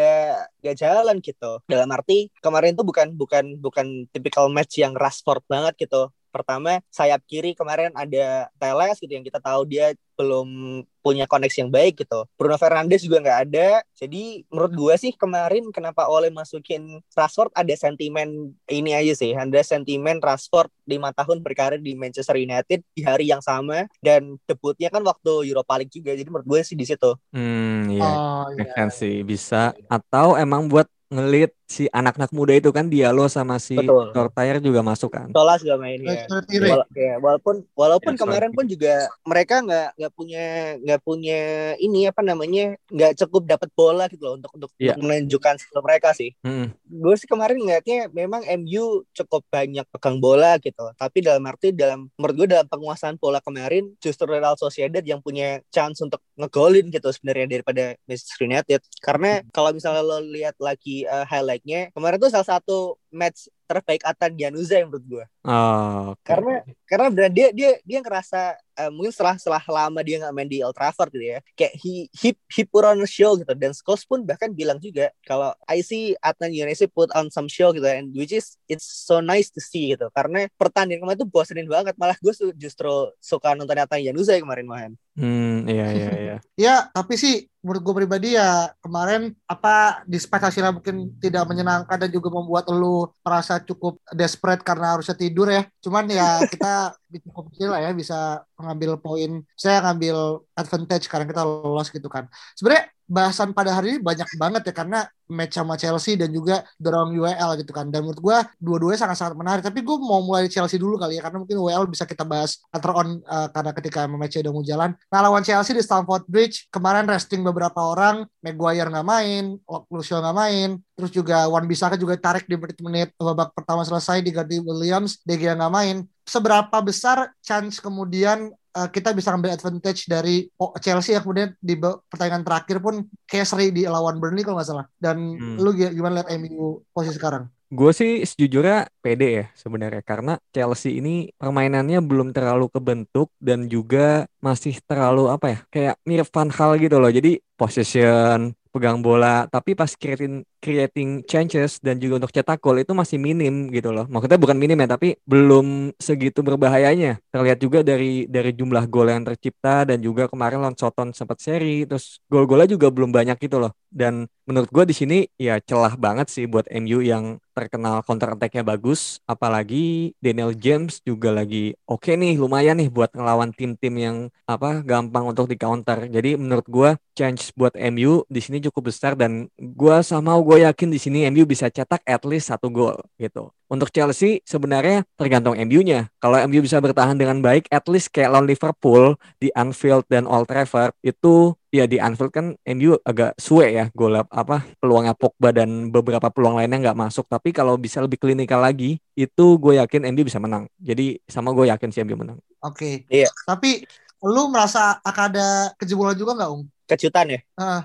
nggak 0.61 0.77
jalan 0.83 1.17
gitu. 1.27 1.47
Dalam 1.73 1.89
arti 1.97 2.31
kemarin 2.45 2.73
tuh 2.79 2.87
bukan 2.89 3.09
bukan 3.21 3.45
bukan 3.65 3.87
typical 4.13 4.47
match 4.57 4.79
yang 4.83 4.95
Rashford 4.95 5.43
banget 5.53 5.75
gitu 5.89 6.11
pertama 6.29 6.81
sayap 6.93 7.25
kiri 7.27 7.53
kemarin 7.57 7.93
ada 7.97 8.49
Teles 8.57 8.97
gitu 9.01 9.13
yang 9.13 9.27
kita 9.27 9.41
tahu 9.41 9.65
dia 9.69 9.93
belum 10.19 10.83
punya 10.99 11.31
koneksi 11.31 11.63
yang 11.63 11.71
baik 11.71 12.03
gitu. 12.03 12.27
Bruno 12.35 12.59
Fernandes 12.59 13.07
juga 13.07 13.23
nggak 13.23 13.41
ada. 13.49 13.69
Jadi 13.95 14.43
menurut 14.51 14.75
gue 14.75 14.95
sih 14.99 15.13
kemarin 15.15 15.71
kenapa 15.71 16.11
oleh 16.11 16.29
masukin 16.29 16.99
Rashford 17.15 17.55
ada 17.55 17.71
sentimen 17.79 18.51
ini 18.67 18.91
aja 18.99 19.15
sih. 19.15 19.31
Ada 19.31 19.63
sentimen 19.63 20.19
Rashford 20.19 20.75
lima 20.91 21.15
tahun 21.15 21.39
berkarir 21.39 21.79
di 21.79 21.95
Manchester 21.95 22.35
United 22.35 22.83
di 22.93 23.03
hari 23.07 23.31
yang 23.31 23.41
sama 23.41 23.87
dan 24.03 24.37
debutnya 24.51 24.91
kan 24.91 25.07
waktu 25.07 25.55
Europa 25.55 25.79
League 25.79 25.95
juga. 25.95 26.19
Jadi 26.19 26.27
menurut 26.27 26.47
gue 26.51 26.61
sih 26.67 26.75
di 26.75 26.85
situ. 26.85 27.15
Hmm, 27.31 27.87
iya. 27.87 28.11
Oh, 28.11 28.51
iya. 28.59 28.91
sih 28.91 29.23
bisa. 29.23 29.71
Atau 29.87 30.35
emang 30.35 30.67
buat 30.67 30.91
ngelit 31.09 31.57
si 31.65 31.89
anak-anak 31.89 32.33
muda 32.37 32.53
itu 32.53 32.69
kan 32.69 32.89
dialog 32.89 33.33
sama 33.33 33.57
si 33.57 33.77
Tortair 34.13 34.61
juga 34.61 34.85
masuk 34.85 35.13
kan. 35.13 35.29
Tolas 35.33 35.65
juga 35.65 35.81
main 35.81 36.01
ya. 36.01 36.29
Wala 36.29 36.85
ya 36.93 37.17
walaupun 37.17 37.65
walaupun 37.73 38.13
ya, 38.13 38.21
kemarin 38.21 38.53
pun 38.53 38.69
juga 38.69 39.09
mereka 39.25 39.65
nggak 39.65 39.89
nggak 39.97 40.13
punya 40.13 40.45
nggak 40.85 41.01
punya 41.01 41.41
ini 41.81 42.09
apa 42.09 42.21
namanya 42.21 42.77
nggak 42.93 43.17
cukup 43.25 43.49
dapat 43.49 43.69
bola 43.73 44.05
gitu 44.13 44.21
loh 44.25 44.35
untuk 44.37 44.53
untuk, 44.53 44.71
ya. 44.77 44.93
untuk 44.97 45.09
menunjukkan 45.09 45.55
skill 45.57 45.81
mereka 45.81 46.13
sih. 46.13 46.37
Hmm. 46.45 46.77
Gue 46.89 47.15
sih 47.21 47.29
kemarin 47.29 47.61
ngeliatnya 47.61 48.09
memang 48.17 48.49
MU 48.65 49.05
cukup 49.13 49.45
banyak 49.53 49.85
pegang 49.93 50.17
bola 50.17 50.57
gitu. 50.57 50.89
Tapi 50.97 51.21
dalam 51.21 51.45
arti 51.45 51.77
dalam 51.77 52.09
menurut 52.17 52.35
gue 52.45 52.49
dalam 52.57 52.65
penguasaan 52.65 53.21
bola 53.21 53.45
kemarin 53.45 53.93
justru 54.01 54.25
Real 54.25 54.57
Sociedad 54.57 55.05
yang 55.05 55.21
punya 55.21 55.61
chance 55.69 56.01
untuk 56.01 56.25
ngegolin 56.41 56.89
gitu 56.89 57.13
sebenarnya 57.13 57.61
daripada 57.61 57.93
Manchester 58.09 58.49
United. 58.49 58.81
Karena 59.05 59.45
kalau 59.53 59.77
misalnya 59.77 60.01
lo 60.01 60.25
lihat 60.25 60.57
lagi 60.57 61.05
uh, 61.05 61.29
highlight 61.29 61.59
baiknya 61.59 61.91
kemarin 61.91 62.23
tuh 62.23 62.31
salah 62.31 62.47
satu 62.47 62.95
match 63.13 63.49
terbaik 63.69 64.01
Atan 64.01 64.33
Gianuza 64.33 64.81
yang 64.81 64.89
menurut 64.89 65.05
gue. 65.05 65.25
Oh, 65.45 66.17
okay. 66.17 66.33
Karena 66.33 66.55
karena 66.89 67.07
benar 67.13 67.31
dia 67.33 67.49
dia 67.53 67.71
dia 67.85 67.99
ngerasa 68.01 68.57
uh, 68.57 68.91
mungkin 68.93 69.13
setelah 69.13 69.37
setelah 69.37 69.65
lama 69.69 70.01
dia 70.01 70.17
nggak 70.25 70.33
main 70.33 70.49
di 70.49 70.65
Old 70.65 70.73
Trafford 70.73 71.13
gitu 71.13 71.37
ya, 71.37 71.39
kayak 71.53 71.77
he 71.77 72.09
he, 72.17 72.33
he 72.49 72.63
put 72.65 72.89
on 72.89 72.97
a 73.05 73.09
show 73.09 73.37
gitu 73.37 73.53
dan 73.53 73.77
Scholes 73.77 74.09
pun 74.09 74.25
bahkan 74.25 74.49
bilang 74.49 74.81
juga 74.81 75.13
kalau 75.29 75.53
I 75.69 75.85
see 75.85 76.17
Atan 76.25 76.53
Gianuza 76.53 76.89
put 76.89 77.13
on 77.13 77.29
some 77.29 77.49
show 77.53 77.77
gitu 77.77 77.85
and 77.85 78.17
which 78.17 78.33
is 78.33 78.57
it's 78.73 78.89
so 78.89 79.21
nice 79.21 79.53
to 79.53 79.61
see 79.61 79.93
gitu 79.93 80.09
karena 80.17 80.49
pertandingan 80.57 81.05
kemarin 81.05 81.21
tuh 81.21 81.29
bosenin 81.29 81.69
banget 81.69 81.93
malah 82.01 82.17
gue 82.17 82.33
justru 82.57 83.13
suka 83.21 83.53
nonton 83.53 83.77
Atan 83.77 84.01
Gianuza 84.01 84.33
kemarin 84.41 84.65
main. 84.65 84.93
Hmm, 85.19 85.67
iya 85.67 85.87
iya 85.99 86.09
iya. 86.23 86.35
Ya, 86.65 86.87
tapi 86.95 87.19
sih 87.19 87.51
menurut 87.59 87.83
gue 87.83 87.95
pribadi 88.03 88.39
ya 88.39 88.71
kemarin 88.79 89.35
apa 89.51 90.03
dispatch 90.07 90.47
hasilnya 90.47 90.71
mungkin 90.71 91.11
tidak 91.19 91.43
menyenangkan 91.51 91.99
dan 92.07 92.11
juga 92.15 92.31
membuat 92.31 92.71
lu 92.71 93.11
merasa 93.27 93.59
cukup 93.59 93.99
desperate 94.15 94.63
karena 94.63 94.95
harusnya 94.95 95.19
tidur 95.19 95.51
ya. 95.51 95.67
Cuman 95.83 96.07
ya 96.07 96.39
kita 96.53 96.95
cukup 97.17 97.49
kecil 97.53 97.73
lah 97.73 97.81
ya 97.81 97.91
bisa 97.97 98.45
mengambil 98.61 99.01
poin. 99.01 99.41
Saya 99.57 99.81
ngambil 99.81 100.45
advantage 100.53 101.09
karena 101.09 101.25
kita 101.25 101.43
lolos 101.43 101.89
gitu 101.89 102.09
kan. 102.13 102.29
Sebenarnya 102.53 102.93
bahasan 103.09 103.57
pada 103.57 103.73
hari 103.73 103.97
ini 103.97 103.99
banyak 104.05 104.29
banget 104.37 104.63
ya 104.69 104.75
karena 104.77 105.09
match 105.29 105.57
sama 105.57 105.81
Chelsea 105.81 106.17
dan 106.17 106.29
juga 106.29 106.61
dorong 106.77 107.17
UEL 107.17 107.57
gitu 107.65 107.73
kan. 107.73 107.89
Dan 107.89 108.05
menurut 108.05 108.21
gue 108.21 108.39
dua-duanya 108.61 109.01
sangat-sangat 109.09 109.35
menarik. 109.37 109.63
Tapi 109.65 109.81
gue 109.81 109.97
mau 109.97 110.21
mulai 110.21 110.49
Chelsea 110.53 110.77
dulu 110.77 111.01
kali 111.01 111.17
ya 111.17 111.25
karena 111.25 111.41
mungkin 111.41 111.57
UEL 111.57 111.89
bisa 111.89 112.05
kita 112.05 112.29
bahas 112.29 112.61
later 112.69 112.93
on 112.93 113.09
uh, 113.25 113.49
karena 113.49 113.71
ketika 113.73 114.01
match 114.05 114.37
udah 114.37 114.53
mau 114.53 114.65
jalan. 114.65 114.93
Nah 115.09 115.21
lawan 115.25 115.41
Chelsea 115.41 115.73
di 115.73 115.81
Stamford 115.81 116.29
Bridge 116.29 116.69
kemarin 116.69 117.09
resting 117.09 117.41
beberapa 117.41 117.81
orang, 117.81 118.29
Maguire 118.45 118.93
nggak 118.93 119.07
main, 119.09 119.57
Lucio 119.89 120.21
nggak 120.21 120.37
main, 120.37 120.69
terus 120.93 121.11
juga 121.13 121.49
Wan 121.49 121.65
Bisaka 121.65 121.97
juga 121.97 122.17
tarik 122.21 122.45
di 122.45 122.57
menit-menit 122.61 123.17
babak 123.17 123.57
pertama 123.57 123.85
selesai 123.89 124.21
diganti 124.21 124.61
Williams, 124.61 125.25
De 125.25 125.37
Gea 125.37 125.57
nggak 125.57 125.73
main. 125.73 125.97
Seberapa 126.29 126.77
besar 126.85 127.33
chance 127.41 127.81
kemudian 127.81 128.53
uh, 128.77 128.89
kita 128.93 129.17
bisa 129.17 129.33
ambil 129.33 129.57
advantage 129.57 130.05
dari 130.07 130.47
Chelsea 130.85 131.17
yang 131.17 131.25
kemudian 131.25 131.57
di 131.59 131.75
pertandingan 131.81 132.45
terakhir 132.45 132.79
pun 132.85 133.09
kayak 133.25 133.49
seri 133.49 133.73
di 133.73 133.89
lawan 133.89 134.21
Burnley 134.21 134.45
kalau 134.45 134.61
nggak 134.61 134.69
salah. 134.69 134.87
Dan 135.01 135.35
hmm. 135.35 135.57
lu 135.57 135.73
gimana 135.73 136.21
lihat 136.21 136.29
MU 136.37 136.85
posisi 136.93 137.17
sekarang? 137.17 137.49
Gue 137.69 137.93
sih 137.93 138.25
sejujurnya 138.25 138.89
pede 139.05 139.29
ya 139.29 139.47
sebenarnya 139.53 140.01
karena 140.01 140.41
Chelsea 140.57 141.05
ini 141.05 141.29
permainannya 141.37 142.01
belum 142.01 142.33
terlalu 142.33 142.73
kebentuk 142.73 143.29
dan 143.37 143.69
juga 143.69 144.25
masih 144.41 144.81
terlalu 144.89 145.29
apa 145.29 145.47
ya 145.53 145.59
kayak 145.69 145.95
mirip 146.09 146.29
Van 146.33 146.49
Hal 146.49 146.81
gitu 146.81 146.97
loh. 146.97 147.13
Jadi 147.13 147.37
possession, 147.61 148.57
pegang 148.73 149.05
bola 149.05 149.45
tapi 149.53 149.77
pas 149.77 149.93
creating 149.93 150.49
creating 150.59 151.25
chances 151.25 151.79
dan 151.79 151.99
juga 152.03 152.23
untuk 152.23 152.35
cetak 152.35 152.59
gol 152.59 152.83
itu 152.83 152.93
masih 152.95 153.19
minim 153.19 153.71
gitu 153.71 153.91
loh. 153.95 154.07
Maksudnya 154.11 154.39
bukan 154.39 154.59
minim 154.59 154.79
ya 154.79 154.89
tapi 154.91 155.17
belum 155.25 155.95
segitu 155.99 156.43
berbahayanya. 156.43 157.23
Terlihat 157.31 157.59
juga 157.63 157.79
dari 157.87 158.27
dari 158.27 158.51
jumlah 158.55 158.85
gol 158.91 159.11
yang 159.11 159.25
tercipta 159.27 159.87
dan 159.89 160.03
juga 160.03 160.27
kemarin 160.27 160.63
lawan 160.63 160.77
Soton 160.79 161.15
sempat 161.15 161.39
seri 161.39 161.87
terus 161.87 162.19
gol-golnya 162.27 162.69
juga 162.71 162.91
belum 162.91 163.11
banyak 163.15 163.39
gitu 163.39 163.63
loh. 163.63 163.73
Dan 163.89 164.29
menurut 164.45 164.69
gue 164.69 164.85
di 164.89 164.95
sini 164.97 165.19
ya 165.41 165.61
celah 165.61 165.97
banget 165.97 166.29
sih 166.29 166.45
buat 166.45 166.69
MU 166.69 167.01
yang 167.01 167.41
terkenal 167.53 168.01
counter 168.07 168.33
attack-nya 168.33 168.63
bagus 168.63 169.19
apalagi 169.27 170.15
Daniel 170.23 170.55
James 170.55 171.03
juga 171.03 171.35
lagi 171.35 171.75
oke 171.91 172.07
okay 172.07 172.15
nih 172.15 172.39
lumayan 172.39 172.79
nih 172.79 172.87
buat 172.87 173.11
ngelawan 173.11 173.51
tim-tim 173.51 173.93
yang 173.99 174.17
apa 174.47 174.81
gampang 174.87 175.27
untuk 175.29 175.51
di 175.51 175.57
counter. 175.59 176.07
Jadi 176.09 176.39
menurut 176.41 176.65
gue 176.71 176.91
chance 177.19 177.51
buat 177.59 177.75
MU 177.77 178.23
di 178.31 178.41
sini 178.41 178.63
cukup 178.63 178.95
besar 178.95 179.19
dan 179.19 179.51
gue 179.59 179.97
sama 180.07 180.39
gue 180.49 180.65
yakin 180.65 180.89
di 180.89 180.97
sini 180.97 181.29
MU 181.29 181.45
bisa 181.45 181.69
cetak 181.69 182.01
at 182.09 182.25
least 182.25 182.49
satu 182.49 182.73
gol 182.73 182.97
gitu. 183.21 183.53
Untuk 183.69 183.93
Chelsea 183.93 184.41
sebenarnya 184.49 185.05
tergantung 185.21 185.53
MU-nya. 185.53 186.09
Kalau 186.25 186.41
MU 186.49 186.65
bisa 186.65 186.81
bertahan 186.81 187.21
dengan 187.21 187.45
baik, 187.45 187.69
at 187.69 187.85
least 187.85 188.09
kayak 188.17 188.33
lawan 188.33 188.49
Liverpool 188.49 189.21
di 189.37 189.53
Anfield 189.53 190.09
dan 190.09 190.25
Old 190.25 190.49
Trafford 190.49 190.97
itu 191.05 191.53
ya 191.69 191.85
di 191.85 192.01
Anfield 192.01 192.33
kan 192.33 192.57
MU 192.65 192.97
agak 193.05 193.37
suwe 193.37 193.77
ya 193.77 193.93
gol 193.93 194.17
apa 194.17 194.65
peluangnya 194.81 195.13
Pogba 195.13 195.53
dan 195.53 195.93
beberapa 195.93 196.33
peluang 196.33 196.57
lainnya 196.57 196.81
nggak 196.81 196.97
masuk. 196.97 197.29
Tapi 197.29 197.53
kalau 197.53 197.77
bisa 197.77 198.01
lebih 198.01 198.17
klinikal 198.17 198.65
lagi, 198.65 198.97
itu 199.13 199.47
gue 199.61 199.77
yakin 199.85 200.09
MU 200.17 200.25
bisa 200.25 200.41
menang. 200.41 200.65
Jadi 200.81 201.21
sama 201.29 201.53
gue 201.53 201.69
yakin 201.69 201.93
si 201.93 202.01
MU 202.01 202.17
menang. 202.17 202.41
Oke. 202.65 203.05
Okay. 203.05 203.21
Iya. 203.21 203.29
Tapi 203.45 203.85
lu 204.25 204.49
merasa 204.49 204.97
akan 205.05 205.25
ada 205.29 205.47
kejebolan 205.77 206.17
juga 206.17 206.33
nggak, 206.41 206.51
Ung? 206.57 206.65
Kejutan 206.89 207.37
ya? 207.37 207.41
Uh 207.61 207.85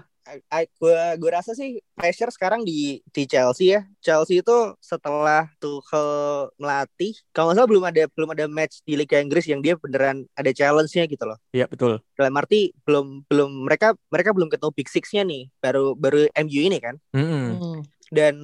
gue 0.80 1.00
gue 1.20 1.32
rasa 1.32 1.52
sih 1.52 1.80
pressure 1.94 2.32
sekarang 2.32 2.64
di 2.64 3.04
di 3.12 3.24
Chelsea 3.28 3.76
ya. 3.76 3.82
Chelsea 4.00 4.40
itu 4.40 4.58
setelah 4.80 5.52
Tuchel 5.60 6.50
melatih, 6.56 7.14
kalau 7.36 7.52
nggak 7.52 7.58
salah 7.60 7.70
belum 7.70 7.86
ada 7.86 8.04
belum 8.12 8.30
ada 8.32 8.46
match 8.48 8.82
di 8.88 8.96
Liga 8.96 9.20
Inggris 9.20 9.46
yang 9.48 9.60
dia 9.60 9.76
beneran 9.76 10.26
ada 10.36 10.52
challenge-nya 10.52 11.06
gitu 11.08 11.24
loh. 11.28 11.38
Iya 11.52 11.68
betul. 11.68 12.00
Dalam 12.16 12.34
arti 12.40 12.72
belum 12.88 13.28
belum 13.28 13.68
mereka 13.68 13.96
mereka 14.08 14.32
belum 14.32 14.50
ketemu 14.52 14.72
Big 14.74 14.90
Six-nya 14.90 15.24
nih, 15.28 15.44
baru 15.60 15.94
baru 15.96 16.28
MU 16.48 16.62
ini 16.64 16.80
kan. 16.80 16.96
Mm 17.12 17.26
-hmm. 17.28 17.76
Dan 18.14 18.36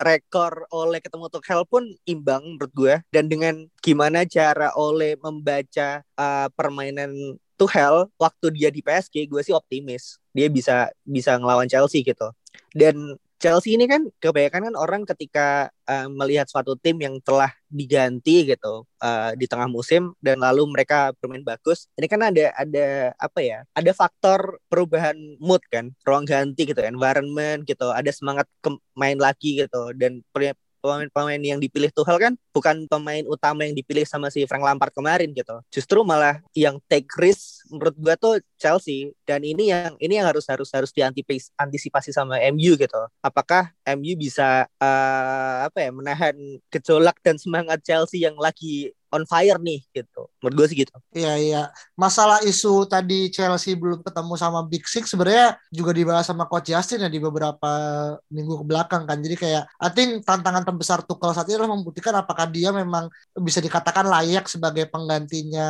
rekor 0.00 0.64
oleh 0.72 1.04
ketemu 1.04 1.28
Tuchel 1.28 1.62
pun 1.68 1.84
imbang 2.08 2.56
menurut 2.56 2.72
gue. 2.72 2.94
Dan 3.12 3.28
dengan 3.28 3.68
gimana 3.84 4.24
cara 4.24 4.72
oleh 4.72 5.20
membaca 5.20 6.00
uh, 6.16 6.48
permainan 6.56 7.36
Tuchel 7.58 8.06
waktu 8.16 8.46
dia 8.54 8.70
di 8.70 8.80
PSG 8.80 9.26
gue 9.26 9.42
sih 9.42 9.50
optimis 9.50 10.22
dia 10.38 10.46
bisa 10.46 10.94
bisa 11.02 11.34
ngelawan 11.34 11.66
Chelsea 11.66 12.06
gitu 12.06 12.30
dan 12.70 13.18
Chelsea 13.38 13.78
ini 13.78 13.86
kan 13.86 14.02
kebanyakan 14.18 14.70
kan 14.70 14.74
orang 14.74 15.02
ketika 15.06 15.70
uh, 15.86 16.10
melihat 16.10 16.50
suatu 16.50 16.74
tim 16.74 16.98
yang 16.98 17.22
telah 17.22 17.54
diganti 17.70 18.42
gitu 18.50 18.82
uh, 18.98 19.30
di 19.38 19.46
tengah 19.46 19.70
musim 19.70 20.10
dan 20.18 20.42
lalu 20.42 20.66
mereka 20.66 21.14
bermain 21.22 21.46
bagus 21.46 21.86
ini 21.94 22.10
kan 22.10 22.18
ada 22.18 22.50
ada 22.58 23.14
apa 23.14 23.38
ya 23.38 23.58
ada 23.78 23.94
faktor 23.94 24.58
perubahan 24.66 25.14
mood 25.38 25.62
kan 25.70 25.94
ruang 26.02 26.26
ganti 26.26 26.66
gitu 26.66 26.82
environment 26.82 27.62
gitu 27.62 27.94
ada 27.94 28.10
semangat 28.10 28.50
main 28.98 29.16
lagi 29.22 29.62
gitu 29.62 29.94
dan 29.94 30.18
pemain-pemain 30.78 31.42
yang 31.42 31.58
dipilih 31.58 31.90
Tuchel 31.90 32.18
kan 32.18 32.32
bukan 32.54 32.86
pemain 32.86 33.22
utama 33.26 33.66
yang 33.66 33.74
dipilih 33.74 34.06
sama 34.06 34.30
si 34.30 34.46
Frank 34.46 34.64
Lampard 34.64 34.94
kemarin 34.94 35.30
gitu. 35.34 35.58
Justru 35.74 36.06
malah 36.06 36.40
yang 36.54 36.78
take 36.86 37.10
risk 37.18 37.66
menurut 37.70 37.94
gua 38.00 38.14
tuh 38.18 38.40
Chelsea 38.60 39.12
dan 39.28 39.44
ini 39.44 39.70
yang 39.72 39.94
ini 40.02 40.18
yang 40.18 40.26
harus 40.28 40.44
harus 40.48 40.68
harus 40.74 40.90
diantisipasi 40.92 42.10
sama 42.10 42.40
MU 42.52 42.74
gitu. 42.76 43.02
Apakah 43.22 43.70
MU 43.96 44.12
bisa 44.18 44.66
uh, 44.80 45.56
apa 45.68 45.88
ya 45.88 45.90
menahan 45.92 46.36
gejolak 46.72 47.16
dan 47.24 47.36
semangat 47.36 47.80
Chelsea 47.84 48.24
yang 48.24 48.36
lagi 48.36 48.92
on 49.12 49.24
fire 49.24 49.56
nih 49.60 49.80
gitu. 49.92 50.28
Menurut 50.40 50.54
gue 50.54 50.66
sih 50.70 50.78
gitu. 50.84 50.94
Iya 51.16 51.34
iya. 51.40 51.62
Masalah 51.96 52.44
isu 52.44 52.84
tadi 52.84 53.32
Chelsea 53.32 53.74
belum 53.74 54.04
ketemu 54.04 54.34
sama 54.36 54.60
Big 54.68 54.84
Six 54.84 55.12
sebenarnya 55.12 55.56
juga 55.72 55.96
dibahas 55.96 56.28
sama 56.28 56.44
Coach 56.44 56.70
Justin 56.70 57.08
ya 57.08 57.10
di 57.10 57.20
beberapa 57.20 57.72
minggu 58.28 58.62
ke 58.62 58.64
belakang 58.68 59.08
kan. 59.08 59.18
Jadi 59.20 59.36
kayak 59.36 59.64
I 59.80 59.88
think 59.92 60.24
tantangan 60.24 60.64
terbesar 60.68 61.00
Tuchel 61.04 61.32
saat 61.32 61.48
ini 61.48 61.56
adalah 61.56 61.72
membuktikan 61.76 62.14
apakah 62.16 62.46
dia 62.48 62.70
memang 62.70 63.08
bisa 63.40 63.64
dikatakan 63.64 64.04
layak 64.06 64.44
sebagai 64.46 64.84
penggantinya 64.92 65.68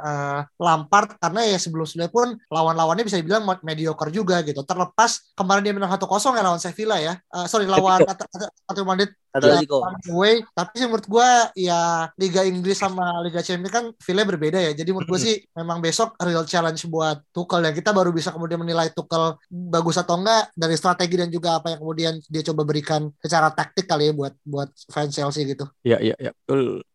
uh, 0.00 0.40
Lampard 0.62 1.18
karena 1.18 1.35
ya 1.42 1.58
sebelum-sebelumnya 1.60 2.12
pun 2.12 2.28
lawan-lawannya 2.48 3.04
bisa 3.04 3.18
dibilang 3.20 3.44
mediocre 3.66 4.08
juga 4.14 4.40
gitu. 4.46 4.62
Terlepas 4.62 5.34
kemarin 5.36 5.62
dia 5.66 5.74
menang 5.74 5.92
1-0 5.92 6.06
ya 6.08 6.42
lawan 6.44 6.60
Sevilla 6.62 6.96
ya. 7.02 7.18
Uh, 7.28 7.44
sorry 7.50 7.66
lawan 7.68 8.04
Atletico 8.06 8.84
Madrid 8.86 9.10
Atletico. 9.36 9.84
Way. 10.16 10.40
Tapi 10.56 10.72
sih 10.80 10.86
menurut 10.88 11.06
gue 11.06 11.28
ya 11.60 12.08
Liga 12.16 12.42
Inggris 12.48 12.80
sama 12.80 13.20
Liga 13.20 13.44
Champions 13.44 13.72
kan 13.72 13.84
feel 14.00 14.20
berbeda 14.24 14.56
ya. 14.56 14.72
Jadi 14.72 14.90
menurut 14.96 15.08
gue 15.12 15.20
sih 15.20 15.34
memang 15.52 15.84
besok 15.84 16.16
real 16.24 16.48
challenge 16.48 16.88
buat 16.88 17.20
Tuchel 17.30 17.68
ya. 17.68 17.72
Kita 17.76 17.92
baru 17.92 18.10
bisa 18.10 18.32
kemudian 18.32 18.60
menilai 18.60 18.88
Tuchel 18.96 19.36
bagus 19.52 20.00
atau 20.00 20.16
enggak 20.16 20.48
dari 20.56 20.74
strategi 20.74 21.20
dan 21.20 21.28
juga 21.28 21.60
apa 21.60 21.76
yang 21.76 21.80
kemudian 21.84 22.14
dia 22.32 22.42
coba 22.52 22.62
berikan 22.64 23.12
secara 23.20 23.52
taktik 23.52 23.84
kali 23.84 24.10
ya 24.10 24.12
buat 24.16 24.34
buat 24.42 24.70
fans 24.88 25.12
Chelsea 25.12 25.44
gitu. 25.44 25.68
Iya 25.84 26.00
iya 26.00 26.16
iya. 26.16 26.32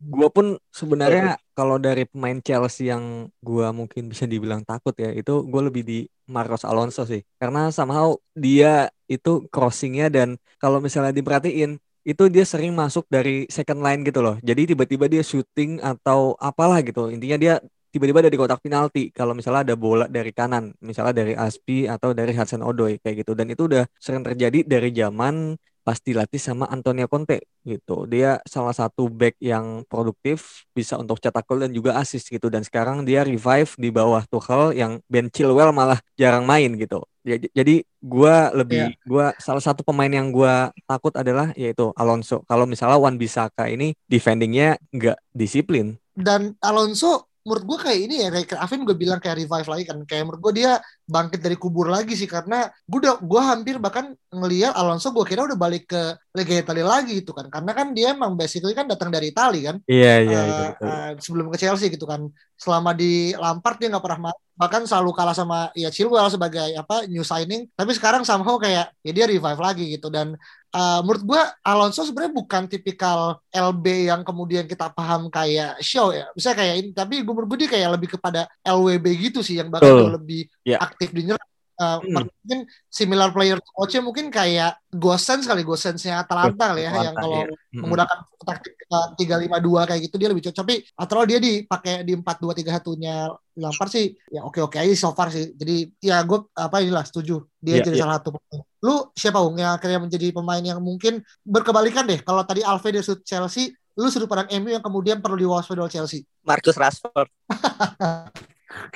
Gue 0.01 0.29
pun 0.33 0.57
sebenarnya 0.74 1.38
kalau 1.58 1.77
dari 1.77 2.03
pemain 2.08 2.39
Chelsea 2.39 2.89
yang 2.91 3.27
gue 3.43 3.67
mungkin 3.75 4.12
bisa 4.12 4.25
dibilang 4.25 4.62
takut 4.63 4.96
ya 4.96 5.12
itu 5.12 5.43
gue 5.46 5.62
lebih 5.67 5.84
di 5.84 6.00
Marcos 6.31 6.63
Alonso 6.63 7.03
sih 7.03 7.22
karena 7.41 7.70
somehow 7.70 8.15
dia 8.36 8.88
itu 9.12 9.46
crossingnya 9.51 10.08
dan 10.08 10.39
kalau 10.62 10.79
misalnya 10.79 11.12
diperhatiin 11.12 11.77
itu 12.01 12.24
dia 12.34 12.46
sering 12.48 12.74
masuk 12.74 13.05
dari 13.13 13.46
second 13.46 13.81
line 13.86 14.01
gitu 14.01 14.25
loh. 14.25 14.36
Jadi 14.41 14.74
tiba-tiba 14.74 15.05
dia 15.05 15.22
shooting 15.22 15.77
atau 15.86 16.34
apalah 16.41 16.81
gitu. 16.81 17.13
Intinya 17.13 17.38
dia 17.38 17.53
tiba-tiba 17.93 18.25
ada 18.25 18.31
di 18.31 18.39
kotak 18.39 18.63
penalti 18.63 19.12
kalau 19.13 19.38
misalnya 19.38 19.62
ada 19.70 19.75
bola 19.77 20.05
dari 20.10 20.31
kanan, 20.34 20.74
misalnya 20.81 21.13
dari 21.22 21.34
Aspi 21.38 21.86
atau 21.86 22.15
dari 22.17 22.34
Hudson 22.34 22.65
Odoi 22.65 22.98
kayak 23.03 23.22
gitu. 23.22 23.31
Dan 23.38 23.53
itu 23.53 23.70
udah 23.70 23.86
sering 24.01 24.25
terjadi 24.25 24.65
dari 24.65 24.89
zaman 24.96 25.53
pas 25.81 25.97
dilatih 25.97 26.38
sama 26.38 26.69
Antonio 26.69 27.09
Conte 27.09 27.45
gitu. 27.65 28.05
Dia 28.09 28.41
salah 28.45 28.73
satu 28.73 29.09
back 29.09 29.38
yang 29.41 29.85
produktif, 29.85 30.65
bisa 30.73 30.97
untuk 30.97 31.21
cetak 31.21 31.45
gol 31.45 31.65
dan 31.65 31.73
juga 31.73 31.97
assist 31.97 32.29
gitu. 32.29 32.50
Dan 32.50 32.65
sekarang 32.65 33.05
dia 33.05 33.25
revive 33.25 33.69
di 33.77 33.89
bawah 33.89 34.25
Tuchel 34.29 34.77
yang 34.77 35.01
Ben 35.09 35.29
Chilwell 35.29 35.73
malah 35.73 36.01
jarang 36.17 36.45
main 36.45 36.73
gitu. 36.77 37.01
Ya, 37.21 37.38
jadi 37.38 37.85
gue 37.85 38.35
lebih 38.57 38.97
yeah. 38.97 39.05
gue 39.05 39.25
salah 39.38 39.61
satu 39.61 39.85
pemain 39.85 40.09
yang 40.09 40.33
gue 40.33 40.73
takut 40.89 41.13
adalah 41.13 41.53
yaitu 41.53 41.93
Alonso. 41.93 42.41
Kalau 42.50 42.65
misalnya 42.65 42.97
Wan 42.97 43.21
Bisaka 43.21 43.69
ini 43.69 43.93
defendingnya 44.09 44.81
nggak 44.89 45.21
disiplin. 45.29 46.01
Dan 46.17 46.57
Alonso 46.65 47.30
menurut 47.41 47.63
gue 47.65 47.77
kayak 47.81 48.00
ini 48.05 48.15
ya 48.21 48.27
kayak 48.29 48.53
Avin 48.62 48.86
gue 48.86 48.93
bilang 48.93 49.17
kayak 49.17 49.38
revive 49.41 49.69
lagi 49.69 49.83
kan 49.89 49.98
kayak 50.05 50.24
menurut 50.29 50.41
gue 50.45 50.53
dia 50.62 50.71
bangkit 51.10 51.41
dari 51.41 51.57
kubur 51.57 51.89
lagi 51.89 52.13
sih 52.13 52.29
karena 52.29 52.69
gue 52.86 53.00
udah 53.01 53.17
gue 53.17 53.41
hampir 53.41 53.75
bahkan 53.81 54.13
ngeliat 54.29 54.71
Alonso 54.77 55.10
gue 55.12 55.25
kira 55.25 55.43
udah 55.50 55.57
balik 55.57 55.89
ke 55.89 56.01
Liga 56.31 56.53
Italia 56.63 56.86
lagi 56.88 57.19
gitu 57.19 57.36
kan. 57.36 57.51
Karena 57.51 57.71
kan 57.75 57.88
dia 57.91 58.15
emang 58.15 58.39
basically 58.39 58.71
kan 58.71 58.88
datang 58.88 59.12
dari 59.12 59.33
Italia 59.33 59.74
kan. 59.74 59.77
Iya 59.83 60.13
iya 60.24 60.39
Eh, 60.39 60.48
itu 60.48 60.62
betul. 60.71 60.88
eh, 60.88 61.10
sebelum 61.19 61.45
ke 61.51 61.57
Chelsea 61.60 61.88
gitu 61.91 62.05
kan. 62.07 62.21
Selama 62.55 62.93
di 62.95 63.33
Lampard 63.36 63.75
dia 63.81 63.89
nggak 63.91 64.03
pernah 64.05 64.19
ma- 64.31 64.39
bahkan 64.55 64.86
selalu 64.86 65.10
kalah 65.17 65.33
sama 65.36 65.74
ya 65.74 65.89
Chilwell 65.91 66.29
sebagai 66.31 66.71
apa 66.77 67.10
new 67.10 67.25
signing. 67.25 67.67
Tapi 67.74 67.91
sekarang 67.98 68.21
somehow 68.24 68.55
kayak 68.62 68.93
ya 69.03 69.12
dia 69.12 69.25
revive 69.27 69.60
lagi 69.60 69.83
gitu 69.98 70.07
dan 70.07 70.38
eh, 70.71 70.99
menurut 71.03 71.23
gua 71.27 71.41
Alonso 71.61 72.01
sebenarnya 72.01 72.33
bukan 72.33 72.63
tipikal 72.65 73.19
LB 73.51 73.85
yang 74.07 74.21
kemudian 74.23 74.65
kita 74.65 74.87
paham 74.91 75.27
kayak 75.27 75.77
show 75.83 76.15
ya. 76.15 76.31
Bisa 76.31 76.55
kayak 76.55 76.75
ini 76.79 76.89
tapi 76.95 77.19
gue 77.21 77.33
menurut 77.33 77.51
gue 77.51 77.67
dia 77.67 77.71
kayak 77.75 77.89
lebih 77.99 78.15
kepada 78.15 78.47
LWB 78.63 79.05
gitu 79.19 79.39
sih 79.43 79.59
yang 79.59 79.67
Betul. 79.67 80.07
jauh 80.07 80.09
lebih 80.15 80.47
Ya. 80.63 80.77
aktif 80.79 81.11
di 81.11 81.27
nyerang. 81.27 81.50
Eh, 81.81 81.97
Hmm. 81.97 82.29
mungkin 82.29 82.59
similar 82.93 83.33
player 83.33 83.57
to 83.57 83.69
coach 83.73 83.97
mungkin 84.05 84.29
kayak 84.29 84.77
Gosens 84.93 85.50
kali 85.50 85.65
Gosensnya 85.65 86.21
Atalanta 86.21 86.69
kali 86.69 86.85
ya 86.85 86.93
yang 86.93 87.17
Atalanta, 87.17 87.21
kalau 87.25 87.41
iya. 87.41 87.45
Mm-mm. 87.50 87.81
menggunakan 87.81 88.17
taktik 88.45 88.73
tiga 89.17 89.35
lima 89.41 89.57
dua 89.57 89.89
kayak 89.89 90.01
gitu 90.05 90.15
dia 90.21 90.29
lebih 90.29 90.45
cocok 90.45 90.61
tapi 90.61 90.75
atau 90.93 91.25
dia 91.25 91.39
dipakai 91.41 92.05
di 92.05 92.13
empat 92.13 92.38
dua 92.38 92.53
tiga 92.53 92.77
satunya 92.77 93.33
Lampard 93.57 93.89
sih 93.89 94.13
ya 94.29 94.45
oke 94.45 94.61
oke 94.61 94.77
aja 94.77 94.93
so 94.93 95.09
far 95.17 95.33
sih 95.33 95.57
jadi 95.57 95.89
ya 95.97 96.21
gue 96.21 96.38
apa 96.53 96.85
inilah 96.85 97.01
setuju 97.01 97.41
dia 97.57 97.81
Iya, 97.81 97.89
jadi 97.89 97.97
iya. 97.97 98.03
salah 98.05 98.15
satu 98.21 98.29
pemain 98.38 98.61
lu 98.85 98.95
siapa 99.17 99.39
Ung 99.41 99.57
yang 99.57 99.73
akhirnya 99.73 100.00
menjadi 100.05 100.27
pemain 100.29 100.61
yang 100.61 100.77
mungkin 100.85 101.25
berkebalikan 101.41 102.05
deh 102.05 102.21
kalau 102.21 102.45
tadi 102.45 102.61
Alve 102.61 102.93
dari 102.93 103.01
Chelsea 103.25 103.73
lu 103.97 104.07
sudut 104.13 104.29
pandang 104.29 104.53
MU 104.61 104.69
yang 104.69 104.85
kemudian 104.85 105.17
perlu 105.17 105.33
diwaspadai 105.39 105.81
oleh 105.81 105.93
Chelsea 105.93 106.21
Marcus 106.45 106.77
Rashford. 106.77 107.29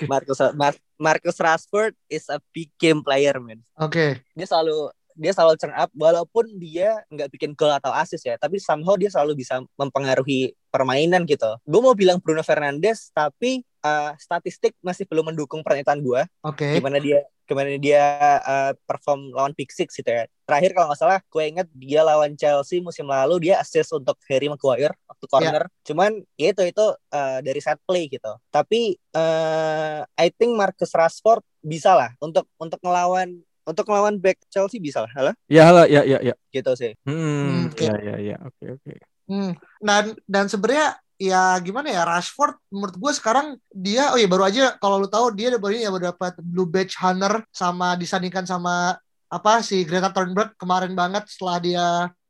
Marcus 0.07 0.39
Mar- 0.55 0.83
Marcus 0.95 1.37
Rashford 1.37 1.93
is 2.07 2.27
a 2.31 2.39
big 2.51 2.71
game 2.79 3.03
player, 3.03 3.35
man. 3.39 3.59
oke 3.75 4.19
Dia 4.35 4.47
selalu 4.47 4.91
dia 5.15 5.31
selalu 5.31 5.55
turn 5.55 5.73
up 5.73 5.89
walaupun 5.95 6.45
dia 6.59 7.01
nggak 7.07 7.31
bikin 7.31 7.51
gol 7.55 7.71
atau 7.71 7.89
assist 7.95 8.27
ya, 8.27 8.35
tapi 8.35 8.59
somehow 8.59 8.99
dia 8.99 9.07
selalu 9.07 9.39
bisa 9.39 9.63
mempengaruhi 9.79 10.53
permainan 10.69 11.23
gitu. 11.23 11.55
Gue 11.63 11.81
mau 11.81 11.95
bilang 11.95 12.19
Bruno 12.19 12.43
Fernandes, 12.43 13.09
tapi 13.15 13.63
uh, 13.81 14.11
statistik 14.19 14.75
masih 14.83 15.07
belum 15.07 15.31
mendukung 15.31 15.63
pernyataan 15.63 16.03
gue. 16.03 16.21
oke 16.43 16.67
Gimana 16.75 16.99
dia 16.99 17.23
gimana 17.45 17.77
dia 17.77 18.01
uh, 18.41 18.73
perform 18.89 19.29
lawan 19.29 19.53
Big 19.53 19.69
Six 19.69 19.93
gitu 19.93 20.09
ya. 20.09 20.25
Terakhir 20.49 20.73
kalau 20.73 20.89
nggak 20.89 20.99
salah, 20.99 21.19
gue 21.21 21.43
inget 21.45 21.67
dia 21.77 22.01
lawan 22.01 22.33
Chelsea 22.33 22.81
musim 22.81 23.05
lalu 23.05 23.49
dia 23.49 23.61
assist 23.61 23.93
untuk 23.93 24.17
Harry 24.29 24.49
Maguire 24.49 24.97
waktu 25.05 25.25
corner. 25.29 25.63
Cuman 25.85 26.25
ya 26.35 26.51
itu 26.51 26.65
itu 26.65 26.85
uh, 27.13 27.39
dari 27.45 27.61
set 27.61 27.77
play 27.85 28.09
gitu. 28.09 28.33
Tapi 28.49 28.97
uh, 29.13 30.01
I 30.17 30.27
think 30.33 30.57
Marcus 30.57 30.91
Rashford 30.91 31.45
bisa 31.61 31.93
lah 31.93 32.13
untuk 32.17 32.49
untuk 32.57 32.81
ngelawan 32.81 33.41
untuk 33.65 33.85
ngelawan 33.85 34.15
back 34.17 34.37
Chelsea 34.47 34.77
bisa 34.77 35.03
lah, 35.03 35.11
Halo? 35.11 35.31
Ya 35.49 35.65
halo 35.65 35.83
ya 35.85 36.05
ya 36.05 36.21
ya. 36.21 36.33
gitu 36.49 36.71
sih. 36.73 36.93
Hmm, 37.03 37.67
oke. 37.69 37.81
ya 37.81 37.95
ya 37.97 38.15
ya 38.21 38.37
oke 38.39 38.65
oke. 38.77 38.93
Hmm. 39.25 39.51
Dan 39.81 40.13
dan 40.29 40.45
sebenarnya 40.45 40.95
ya 41.17 41.57
gimana 41.59 41.87
ya 41.89 42.03
Rashford 42.03 42.59
menurut 42.69 42.95
gue 42.95 43.11
sekarang 43.15 43.55
dia 43.71 44.11
oh 44.11 44.19
ya 44.19 44.27
baru 44.27 44.43
aja 44.45 44.63
kalau 44.77 44.99
lu 44.99 45.07
tahu 45.07 45.31
dia 45.33 45.55
baru 45.55 45.73
ini 45.73 45.87
ya 45.87 45.91
baru 45.91 46.11
dapat 46.11 46.37
blue 46.43 46.67
badge 46.67 46.93
hunter 46.99 47.39
sama 47.49 47.95
disandingkan 47.95 48.43
sama 48.43 48.99
apa 49.25 49.63
si 49.63 49.81
Greta 49.87 50.11
Thunberg 50.11 50.53
kemarin 50.59 50.91
banget 50.93 51.25
setelah 51.31 51.57
dia 51.57 51.85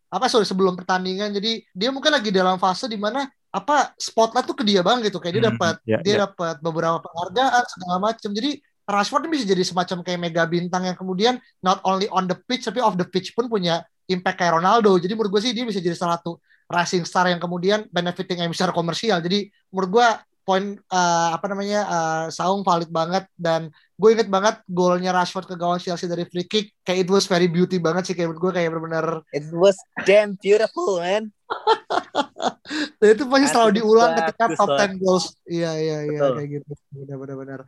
apa 0.07 0.25
sorry 0.29 0.45
sebelum 0.45 0.77
pertandingan 0.77 1.33
jadi 1.33 1.65
dia 1.73 1.89
mungkin 1.91 2.13
lagi 2.13 2.29
dalam 2.29 2.55
fase 2.61 2.85
di 2.85 2.95
mana 2.95 3.25
apa 3.49 3.91
spotlight 3.97 4.45
tuh 4.45 4.55
ke 4.55 4.63
dia 4.63 4.85
banget 4.85 5.09
gitu 5.11 5.17
kayak 5.19 5.33
dia 5.33 5.43
Hmm, 5.43 5.51
dapat 5.57 5.75
ya, 5.83 5.97
dia 6.05 6.13
ya. 6.15 6.19
dapat 6.29 6.55
beberapa 6.61 7.01
penghargaan 7.01 7.63
segala 7.65 7.95
macam 7.99 8.29
jadi 8.31 8.51
Rashford 8.85 9.25
ini 9.25 9.41
bisa 9.41 9.45
jadi 9.49 9.63
semacam 9.65 10.05
kayak 10.05 10.19
mega 10.21 10.43
bintang 10.45 10.85
yang 10.85 10.97
kemudian 10.97 11.41
not 11.65 11.81
only 11.81 12.05
on 12.13 12.29
the 12.29 12.37
pitch 12.37 12.69
tapi 12.69 12.77
off 12.77 12.93
the 12.93 13.05
pitch 13.05 13.33
pun 13.33 13.49
punya 13.49 13.81
impact 14.05 14.37
kayak 14.37 14.61
Ronaldo. 14.61 15.01
Jadi 15.01 15.17
menurut 15.17 15.33
gue 15.33 15.41
sih 15.41 15.53
dia 15.57 15.65
bisa 15.65 15.81
jadi 15.81 15.97
salah 15.97 16.21
satu 16.21 16.37
rising 16.69 17.05
star 17.05 17.29
yang 17.29 17.41
kemudian 17.41 17.89
benefiting 17.89 18.45
MU 18.45 18.53
secara 18.53 18.73
komersial. 18.73 19.21
Jadi 19.25 19.49
menurut 19.73 19.89
gue 19.89 20.07
poin 20.45 20.77
eh, 20.77 21.29
apa 21.33 21.45
namanya 21.49 21.81
eh, 21.89 22.25
Saung 22.29 22.61
valid 22.61 22.93
banget 22.93 23.25
dan 23.33 23.73
gue 23.97 24.09
inget 24.13 24.29
banget 24.29 24.61
golnya 24.69 25.09
Rashford 25.09 25.49
ke 25.49 25.55
gawang 25.57 25.81
Chelsea 25.81 26.05
dari 26.05 26.29
free 26.29 26.45
kick 26.45 26.77
kayak 26.85 27.07
it 27.07 27.09
was 27.09 27.25
very 27.25 27.49
beauty 27.49 27.81
banget 27.81 28.05
sih 28.05 28.13
kayak 28.13 28.29
menurut 28.29 28.53
gue 28.53 28.61
kayak 28.61 28.69
benar-benar 28.69 29.25
It 29.33 29.49
was 29.49 29.73
damn 30.05 30.37
beautiful, 30.37 31.01
man. 31.01 31.33
dan 33.01 33.07
itu 33.17 33.25
pasti 33.25 33.47
selalu 33.49 33.71
diulang 33.81 34.13
ketika 34.13 34.45
top 34.53 34.69
banget. 34.77 34.97
10 34.97 35.01
goals. 35.01 35.25
Iya 35.49 35.71
iya 35.81 35.97
iya 36.05 36.19
kayak 36.37 36.49
gitu. 36.61 36.71
Benar-benar 36.93 37.65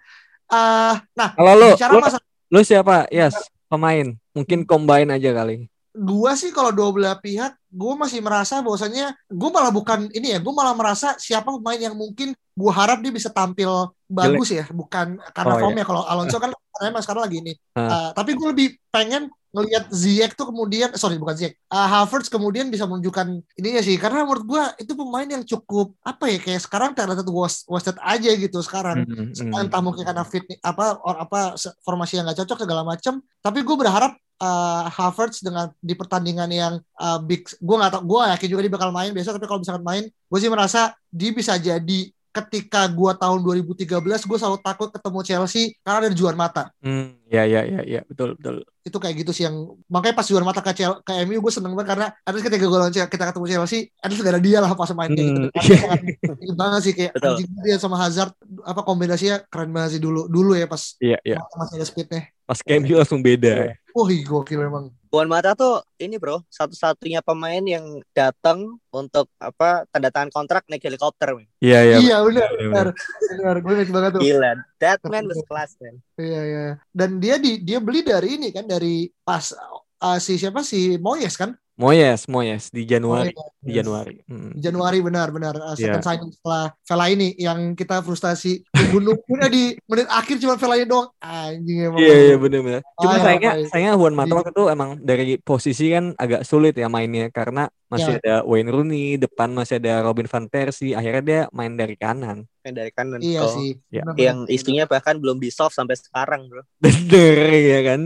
Eh, 0.48 0.96
nah 1.12 1.30
Kalau 1.36 1.54
lu, 1.60 1.70
lu, 1.75 2.00
masalah 2.00 2.27
lu 2.48 2.60
siapa? 2.63 3.04
Yes, 3.12 3.36
pemain. 3.68 4.16
Mungkin 4.32 4.64
combine 4.64 5.12
aja 5.12 5.31
kali. 5.36 5.68
gua 5.98 6.38
sih 6.38 6.53
kalau 6.53 6.70
dua 6.70 6.94
belah 6.94 7.18
pihak 7.18 7.57
gua 7.74 7.98
masih 7.98 8.22
merasa 8.22 8.62
bahwasannya 8.62 9.18
gua 9.33 9.50
malah 9.50 9.74
bukan 9.74 10.05
ini 10.14 10.29
ya 10.29 10.40
gua 10.40 10.53
malah 10.53 10.77
merasa 10.77 11.18
siapa 11.18 11.50
pemain 11.57 11.90
yang 11.90 11.98
mungkin 11.98 12.38
gua 12.57 12.72
harap 12.74 13.05
dia 13.05 13.13
bisa 13.13 13.29
tampil 13.29 13.93
bagus 14.09 14.50
ya 14.50 14.65
bukan 14.74 15.22
karena 15.35 15.53
Oh, 15.53 15.61
formnya. 15.61 15.85
kalau 15.85 16.01
Alonso 16.09 16.41
kan 16.41 16.51
emang 16.81 17.03
sekarang 17.05 17.29
lagi 17.29 17.37
ini. 17.41 17.53
Uh, 17.74 18.13
tapi 18.13 18.37
gue 18.37 18.48
lebih 18.53 18.67
pengen 18.93 19.33
ngelihat 19.50 19.89
Ziyech 19.89 20.37
tuh 20.37 20.53
kemudian 20.53 20.93
sorry 20.93 21.17
bukan 21.17 21.33
Ziyech. 21.33 21.57
Uh, 21.70 21.87
Havertz 21.89 22.29
kemudian 22.29 22.70
bisa 22.70 22.85
menunjukkan 22.85 23.41
ininya 23.57 23.81
sih. 23.81 23.98
Karena 23.98 24.22
menurut 24.22 24.46
gua 24.46 24.63
itu 24.77 24.93
pemain 24.93 25.25
yang 25.25 25.41
cukup 25.41 25.98
apa 26.05 26.29
ya 26.29 26.37
kayak 26.37 26.61
sekarang 26.61 26.93
talented 26.93 27.25
was 27.29 27.65
wasted 27.65 27.98
aja 28.05 28.29
gitu 28.37 28.61
sekarang. 28.61 29.05
Hmm, 29.05 29.33
hmm. 29.33 29.61
entah 29.65 29.81
mungkin 29.81 30.05
karena 30.05 30.22
fit 30.25 30.46
apa 30.61 31.01
or 31.01 31.17
apa 31.17 31.57
formasi 31.81 32.22
yang 32.22 32.29
nggak 32.29 32.46
cocok 32.46 32.65
segala 32.65 32.85
macam 32.85 33.22
tapi 33.41 33.63
gue 33.63 33.75
berharap 33.79 34.13
uh, 34.41 34.85
Havertz 34.91 35.41
dengan 35.41 35.72
di 35.81 35.93
pertandingan 35.98 36.50
yang 36.51 36.74
uh, 37.00 37.20
big 37.22 37.48
gue 37.48 37.75
nggak 37.77 37.93
tahu 37.98 38.03
gue 38.05 38.22
yakin 38.37 38.48
juga 38.51 38.61
dia 38.65 38.74
bakal 38.74 38.89
main 38.93 39.11
biasa 39.13 39.35
tapi 39.35 39.46
kalau 39.50 39.59
misalkan 39.61 39.85
main 39.85 40.03
gue 40.05 40.39
sih 40.39 40.51
merasa 40.51 40.93
dia 41.09 41.31
bisa 41.33 41.57
jadi 41.57 42.00
ketika 42.38 42.86
gue 42.88 43.12
tahun 43.14 43.40
2013 43.42 43.88
gue 44.04 44.38
selalu 44.38 44.58
takut 44.60 44.90
ketemu 44.90 45.20
Chelsea 45.22 45.76
karena 45.82 45.98
ada 46.04 46.10
juara 46.12 46.34
mata 46.34 46.64
Hmm, 46.78 47.18
ya 47.26 47.44
ya 47.44 47.62
ya 47.62 47.82
ya 47.82 48.02
betul 48.04 48.36
betul. 48.36 48.62
itu 48.82 48.98
kayak 48.98 49.16
gitu 49.20 49.32
sih 49.32 49.44
yang 49.44 49.56
makanya 49.86 50.16
pas 50.16 50.24
juara 50.24 50.42
mata 50.42 50.60
ke, 50.60 50.72
Chel- 50.72 51.02
ke 51.02 51.12
MU 51.24 51.38
gue 51.38 51.52
seneng 51.52 51.74
banget 51.74 51.90
karena 51.92 52.08
least 52.30 52.46
ketika 52.46 52.64
gue 52.64 52.78
lawan 52.78 52.94
kita 52.94 53.24
ketemu 53.26 53.46
Chelsea 53.48 53.80
gak 54.24 54.34
ada 54.34 54.42
dia 54.42 54.58
lah 54.60 54.72
pas 54.72 54.90
main 54.94 55.10
kayak 55.10 55.28
gitu 55.28 55.40
Hmm. 55.40 55.52
Karena 55.52 55.76
sangat 55.76 56.00
ini 56.38 56.54
banget 56.54 56.82
sih 56.82 56.94
kayak 56.94 57.12
Betul. 57.14 57.30
anjing 57.36 57.50
dia 57.62 57.76
sama 57.78 57.98
Hazard 57.98 58.32
apa 58.64 58.82
kombinasinya 58.82 59.44
keren 59.48 59.70
banget 59.70 59.98
sih 59.98 60.02
dulu 60.02 60.26
dulu 60.28 60.54
ya 60.54 60.66
pas 60.66 60.96
Iya 60.98 61.18
iya. 61.22 61.38
masih 61.54 61.78
ada 61.78 61.86
speednya 61.86 62.22
Pas 62.48 62.64
KMU 62.64 62.96
langsung 62.96 63.20
beda. 63.20 63.76
Wah, 63.92 64.08
gokil 64.08 64.64
emang. 64.64 64.88
Juan 65.07 65.27
Mata 65.31 65.55
tuh 65.55 65.83
ini 65.98 66.20
bro, 66.20 66.43
satu-satunya 66.51 67.24
pemain 67.24 67.63
yang 67.63 68.03
datang 68.11 68.79
untuk 68.91 69.31
apa 69.39 69.87
tanda 69.89 70.11
tangan 70.11 70.31
kontrak 70.31 70.63
naik 70.67 70.83
helikopter. 70.83 71.35
Man. 71.35 71.48
Iya 71.63 71.79
iya. 71.83 71.98
Iya, 71.98 72.15
benar, 72.24 72.50
benar, 72.53 72.70
benar. 72.72 72.87
Benar, 73.31 73.55
gue 73.63 73.74
ingat 73.74 73.89
banget 73.91 74.11
tuh. 74.11 74.22
Gila, 74.22 74.51
that 74.83 75.00
man 75.07 75.24
was 75.27 75.41
class 75.48 75.72
man. 75.79 75.96
Iya, 76.20 76.41
iya. 76.43 76.65
Dan 76.91 77.20
dia 77.24 77.35
di 77.39 77.63
dia 77.63 77.79
beli 77.79 78.03
dari 78.03 78.35
ini 78.35 78.50
kan 78.51 78.67
dari 78.67 79.07
pas 79.24 79.55
uh, 80.03 80.20
si 80.20 80.35
siapa 80.35 80.61
si 80.61 81.00
Moyes 81.00 81.35
kan? 81.39 81.55
Moyes, 81.77 82.25
Moyes 82.25 82.68
di 82.68 82.83
Januari, 82.83 83.29
Moyes. 83.29 83.53
di 83.59 83.72
Januari. 83.72 84.16
Hmm. 84.25 84.50
Januari 84.51 84.98
benar 84.98 85.29
benar 85.29 85.53
uh, 85.55 85.72
second 85.72 86.01
Iya. 86.01 86.03
signing 86.03 86.31
setelah 86.31 86.63
Vela 86.81 87.05
ini 87.07 87.29
yang 87.37 87.59
kita 87.72 88.01
frustasi 88.01 88.66
nunggu-nunggunya 88.68 89.46
di 89.53 89.63
menit 89.83 90.07
akhir 90.07 90.35
cuma 90.37 90.55
Vela 90.55 90.74
ini 90.75 90.85
doang 90.85 91.13
anjing 91.20 91.77
emang 91.83 92.00
Iya 92.00 92.16
iya 92.24 92.35
benar-benar. 92.35 92.81
Cuma 92.96 93.05
Ah, 93.07 93.13
iya, 93.13 93.22
sayangnya 93.22 93.51
ya? 93.53 93.68
sayangnya 93.70 93.94
Juan 93.96 94.16
Mata 94.16 94.25
Di- 94.25 94.35
waktu 94.35 94.51
itu 94.51 94.63
emang 94.68 94.90
dari 95.00 95.25
posisi 95.37 95.85
kan 95.87 96.05
agak 96.16 96.42
sulit 96.42 96.74
ya 96.74 96.87
mainnya 96.87 97.29
karena 97.29 97.70
masih 97.87 98.13
Ya. 98.16 98.20
ada 98.20 98.35
Wayne 98.44 98.68
Rooney, 98.68 99.16
depan 99.16 99.50
masih 99.50 99.77
ada 99.77 100.01
Robin 100.01 100.25
van 100.25 100.46
Persie, 100.46 100.92
akhirnya 100.92 101.22
dia 101.22 101.42
main 101.51 101.72
dari 101.72 101.94
kanan. 101.94 102.44
Yang 102.61 102.74
dari 102.75 102.92
kanan. 102.92 103.20
iya 103.22 103.40
Oh, 103.40 103.53
sih 103.53 103.77
Ya. 103.87 104.01
Benar, 104.03 104.18
Yang 104.18 104.37
istrinya 104.50 104.83
bahkan 104.83 105.16
belum 105.16 105.37
di 105.37 105.48
soft 105.48 105.72
sampai 105.72 105.94
sekarang 105.94 106.50
bro. 106.50 106.66
Bener 106.81 107.37
ya 107.53 107.79
kan? 107.85 108.01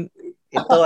Itu 0.52 0.78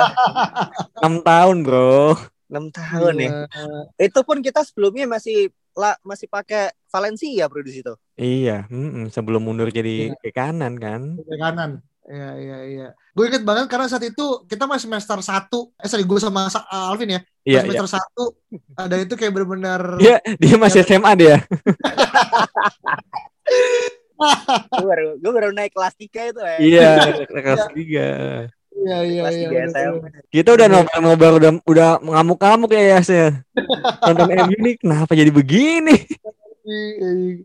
6 1.02 1.26
tahun, 1.26 1.58
Bro. 1.60 2.13
Enam 2.46 2.70
tahun 2.70 3.16
ya. 3.18 3.30
Iya. 3.46 4.08
Itu 4.08 4.22
pun 4.22 4.40
kita 4.40 4.62
sebelumnya 4.62 5.06
masih 5.06 5.50
lah 5.74 5.98
masih 6.02 6.26
pakai 6.26 6.72
Valencia 6.88 7.46
bro 7.46 7.60
di 7.60 7.74
situ. 7.74 7.94
Iya, 8.16 8.64
mm-mm, 8.66 9.10
sebelum 9.10 9.44
mundur 9.44 9.68
jadi 9.68 10.10
Iya. 10.10 10.18
ke 10.18 10.30
kanan 10.32 10.76
kan. 10.76 11.18
ke 11.18 11.36
kanan. 11.36 11.84
Iya 12.06 12.30
iya 12.38 12.58
iya. 12.64 12.88
Gue 13.12 13.28
inget 13.28 13.42
banget 13.42 13.66
karena 13.66 13.90
saat 13.90 14.06
itu 14.06 14.46
kita 14.46 14.64
masih 14.64 14.86
semester 14.86 15.18
1 15.18 15.74
Eh 15.76 15.90
sorry 15.90 16.06
gue 16.06 16.20
sama 16.22 16.46
Sa- 16.48 16.62
Alvin 16.70 17.10
ya. 17.12 17.22
Iya, 17.42 17.66
iya. 17.66 17.82
semester 17.82 17.98
1 18.78 18.86
Dan 18.86 19.00
itu 19.02 19.14
kayak 19.16 19.34
bener-bener 19.34 19.82
Dia 19.98 20.16
dia 20.38 20.56
masih 20.56 20.86
SMA 20.86 21.12
dia. 21.18 21.42
Gue 24.72 24.86
baru 24.86 25.10
gue 25.18 25.32
baru 25.34 25.50
naik 25.52 25.74
kelas 25.74 25.96
3 25.98 26.30
itu 26.30 26.40
ya. 26.40 26.58
Iya, 26.62 26.90
kelas 27.34 27.66
3. 27.74 28.48
Iya 28.76 28.98
iya 29.02 29.24
iya. 29.32 29.48
3 29.48 29.72
bener-bener. 29.72 29.72
SMP. 29.72 30.04
Kita 30.30 30.50
udah 30.52 30.68
nobar-nobar 30.68 31.32
udah 31.40 31.52
udah 31.64 31.90
ngamuk-ngamuk 32.04 32.70
ya 32.76 33.00
ya. 33.00 33.28
Nonton 34.04 34.30
MU 34.46 34.58
nih 34.60 34.76
kenapa 34.78 35.12
jadi 35.16 35.32
begini? 35.32 35.96
Iya, 36.66 37.10
iya. 37.14 37.44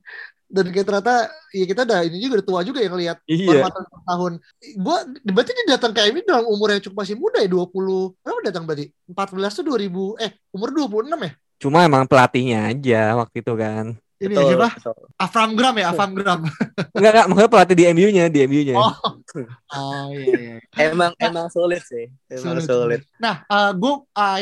dan 0.50 0.66
kayak 0.74 0.82
ternyata 0.82 1.14
ya 1.54 1.62
kita 1.62 1.86
udah 1.86 2.00
ini 2.02 2.18
juga 2.18 2.42
udah 2.42 2.46
tua 2.50 2.60
juga 2.66 2.82
yang 2.82 2.98
lihat 2.98 3.22
Iya. 3.30 3.70
tahun. 4.02 4.42
Gua 4.82 4.98
berarti 5.22 5.54
dia 5.54 5.78
datang 5.78 5.94
ke 5.94 6.10
MU 6.10 6.26
dalam 6.26 6.50
umur 6.50 6.74
yang 6.74 6.82
cukup 6.82 7.06
masih 7.06 7.14
muda 7.14 7.38
ya 7.38 7.46
20 7.46 7.70
berapa 8.18 8.40
datang 8.42 8.66
berarti? 8.66 8.90
14 9.06 9.54
tuh 9.54 9.64
2000 9.70 10.18
eh 10.18 10.34
umur 10.50 10.74
26 10.74 11.14
ya? 11.22 11.32
Cuma 11.62 11.86
emang 11.86 12.02
pelatihnya 12.10 12.74
aja 12.74 13.14
waktu 13.14 13.46
itu 13.46 13.52
kan. 13.54 13.94
Ini 14.20 14.36
Betul, 14.36 14.52
siapa? 14.52 14.68
betul. 14.76 14.96
Afram 15.16 15.50
Gram 15.56 15.74
ya, 15.80 15.86
Afram 15.96 16.12
Gram. 16.12 16.40
Enggak 16.96 17.10
enggak, 17.16 17.26
maksudnya 17.32 17.50
pelatih 17.56 17.76
di 17.80 17.84
MU-nya, 17.96 18.24
di 18.28 18.38
MU-nya. 18.44 18.76
Oh. 18.76 18.94
Oh 19.70 20.10
iya 20.10 20.58
iya. 20.74 20.90
Emang 20.90 21.14
emang 21.22 21.46
sulit 21.54 21.86
sih. 21.86 22.10
Emang 22.26 22.58
Sulit, 22.58 22.66
sulit. 22.66 23.00
Nah, 23.22 23.46
gue 23.78 23.92